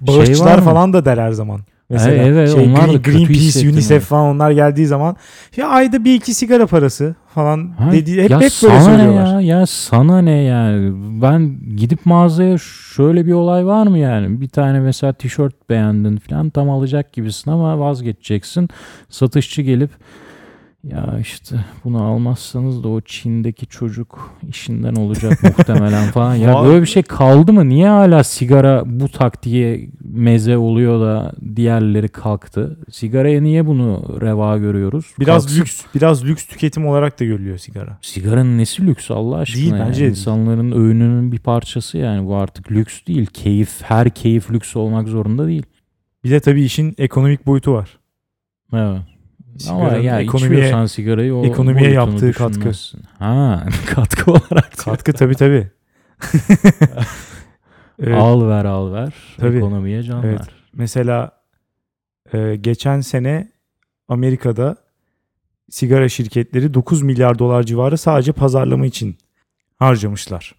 [0.01, 1.61] Bağışçılar şey falan da der her zaman.
[1.91, 3.69] Mesela Evet, evet, şey, onlar Green- Greenpeace.
[3.69, 5.17] UNICEF falan onlar geldiği zaman
[5.57, 9.41] ya ayda bir iki sigara parası falan Ha, dediği hep, ya hep böyle söylüyorlar.
[9.41, 9.59] ya?
[9.59, 10.93] Ya sana ne yani?
[11.23, 12.59] Ben gidip mağazaya
[12.95, 14.41] şöyle bir olay var mı yani?
[14.41, 18.69] Bir tane mesela tişört beğendin falan tam alacak gibisin ama vazgeçeceksin.
[19.09, 19.91] Satışçı gelip
[20.85, 26.35] ya işte bunu almazsanız da o Çin'deki çocuk işinden olacak muhtemelen falan.
[26.35, 27.69] Ya böyle bir şey kaldı mı?
[27.69, 32.79] Niye hala sigara bu taktiğe meze oluyor da diğerleri kalktı?
[32.91, 35.15] Sigaraya niye bunu reva görüyoruz?
[35.21, 35.61] Biraz Kalksın.
[35.61, 37.99] lüks, biraz lüks tüketim olarak da görülüyor sigara.
[38.03, 39.63] Sigaranın nesi lüks Allah aşkına?
[39.63, 39.87] Değil, yani?
[39.87, 40.11] bence de değil.
[40.11, 43.27] İnsanların öğününün bir parçası yani bu artık lüks değil.
[43.27, 45.67] Keyif, her keyif lüks olmak zorunda değil.
[46.25, 47.99] Bir de tabii işin ekonomik boyutu var.
[48.73, 49.18] Evet.
[49.71, 52.71] Ama Sigaranın ya ekonomiye- içiyorsan sigarayı o ekonomiye yaptığı katkı.
[53.19, 54.77] Ha katkı olarak.
[54.79, 55.69] Katkı tabii tabii.
[58.03, 59.15] Evet, Al ver al ver.
[59.37, 59.57] Tabii.
[59.57, 60.41] Ekonomiye can Evet.
[60.41, 60.49] ver.
[60.73, 61.33] Mesela
[62.33, 63.53] e, geçen sene
[64.09, 64.77] Amerika'da
[65.71, 69.17] sigara şirketleri 9 milyar dolar civarı sadece pazarlama için
[69.79, 70.55] harcamışlar.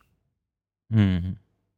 [0.93, 1.19] Hı.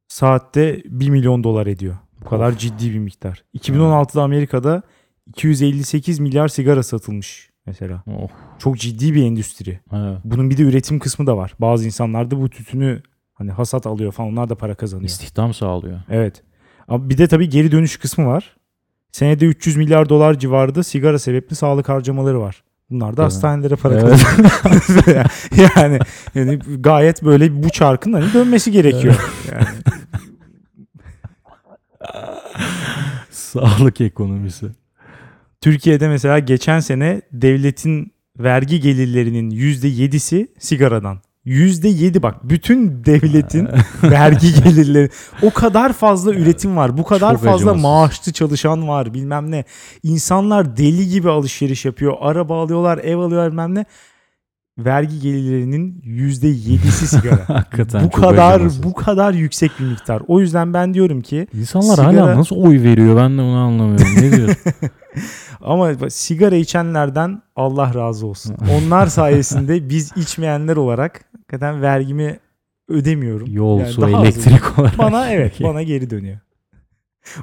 [0.08, 1.96] Saatte 1 milyon dolar ediyor.
[2.20, 3.44] Bu kadar ciddi bir miktar.
[3.54, 4.82] 2016'da Amerika'da
[5.26, 8.02] 258 milyar sigara satılmış mesela.
[8.06, 9.80] Oh, Çok ciddi bir endüstri.
[9.92, 10.18] evet.
[10.24, 11.54] Bunun bir de üretim kısmı da var.
[11.58, 13.02] Bazı insanlar da bu tütünü
[13.34, 15.08] hani hasat alıyor falan onlar da para kazanıyor.
[15.08, 16.00] İstihdam sağlıyor.
[16.10, 16.42] Evet.
[16.88, 18.56] Ama bir de tabii geri dönüş kısmı var.
[19.12, 22.62] Senede 300 milyar dolar civarında sigara sebepli sağlık harcamaları var.
[22.90, 23.24] Bunlar da Tabii.
[23.24, 24.02] hastanelere para Evet.
[24.62, 25.24] kazanıyor.
[25.76, 25.98] yani,
[26.34, 29.16] yani gayet böyle bu çarkın hani dönmesi gerekiyor.
[29.52, 29.66] Yani.
[33.30, 34.66] Sağlık ekonomisi.
[35.62, 41.18] Türkiye'de mesela geçen sene devletin vergi gelirlerinin %7'si sigaradan.
[41.46, 43.68] %7 bak bütün devletin
[44.02, 45.10] vergi gelirleri
[45.42, 46.98] o kadar fazla üretim var.
[46.98, 47.82] Bu kadar Çok fazla acımasız.
[47.82, 49.64] maaşlı çalışan var bilmem ne.
[50.02, 52.14] İnsanlar deli gibi alışveriş yapıyor.
[52.20, 53.84] Araba alıyorlar, ev alıyorlar bilmem ne.
[54.78, 57.44] Vergi gelirlerinin %7'si sigara.
[57.48, 58.82] Hakikaten bu kadar acımasız.
[58.82, 60.22] bu kadar yüksek bir miktar.
[60.28, 64.06] O yüzden ben diyorum ki İnsanlar sigara- hala nasıl oy veriyor ben de onu anlamıyorum.
[64.16, 64.56] Ne diyorsun?
[65.60, 68.56] ama sigara içenlerden Allah razı olsun.
[68.72, 72.38] Onlar sayesinde biz içmeyenler olarak hakikaten vergimi
[72.88, 73.46] ödemiyorum.
[73.50, 74.98] Yol, Yani su, daha az elektrik olarak.
[74.98, 76.38] bana evet bana geri dönüyor.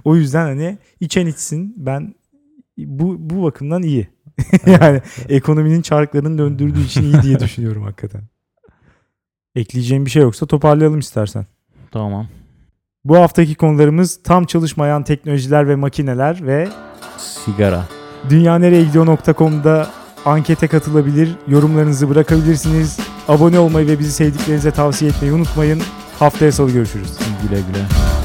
[0.04, 2.14] O yüzden hani içen içsin ben
[2.78, 4.08] bu bu bakımdan iyi.
[4.66, 8.22] yani ekonominin çarklarını döndürdüğü için iyi diye düşünüyorum hakikaten.
[9.56, 11.46] Ekleyeceğim bir şey yoksa toparlayalım istersen.
[11.92, 12.28] Tamam.
[13.06, 16.68] Bu haftaki konularımız tam çalışmayan teknolojiler ve makineler ve
[17.18, 17.84] Sigara.
[18.30, 19.88] dünyanereyegidiyor.com'da
[20.26, 23.00] ankete katılabilir, yorumlarınızı bırakabilirsiniz.
[23.28, 25.82] Abone olmayı ve bizi sevdiklerinize tavsiye etmeyi unutmayın.
[26.20, 27.10] Haftaya salı görüşürüz.
[27.44, 28.19] Güle güle.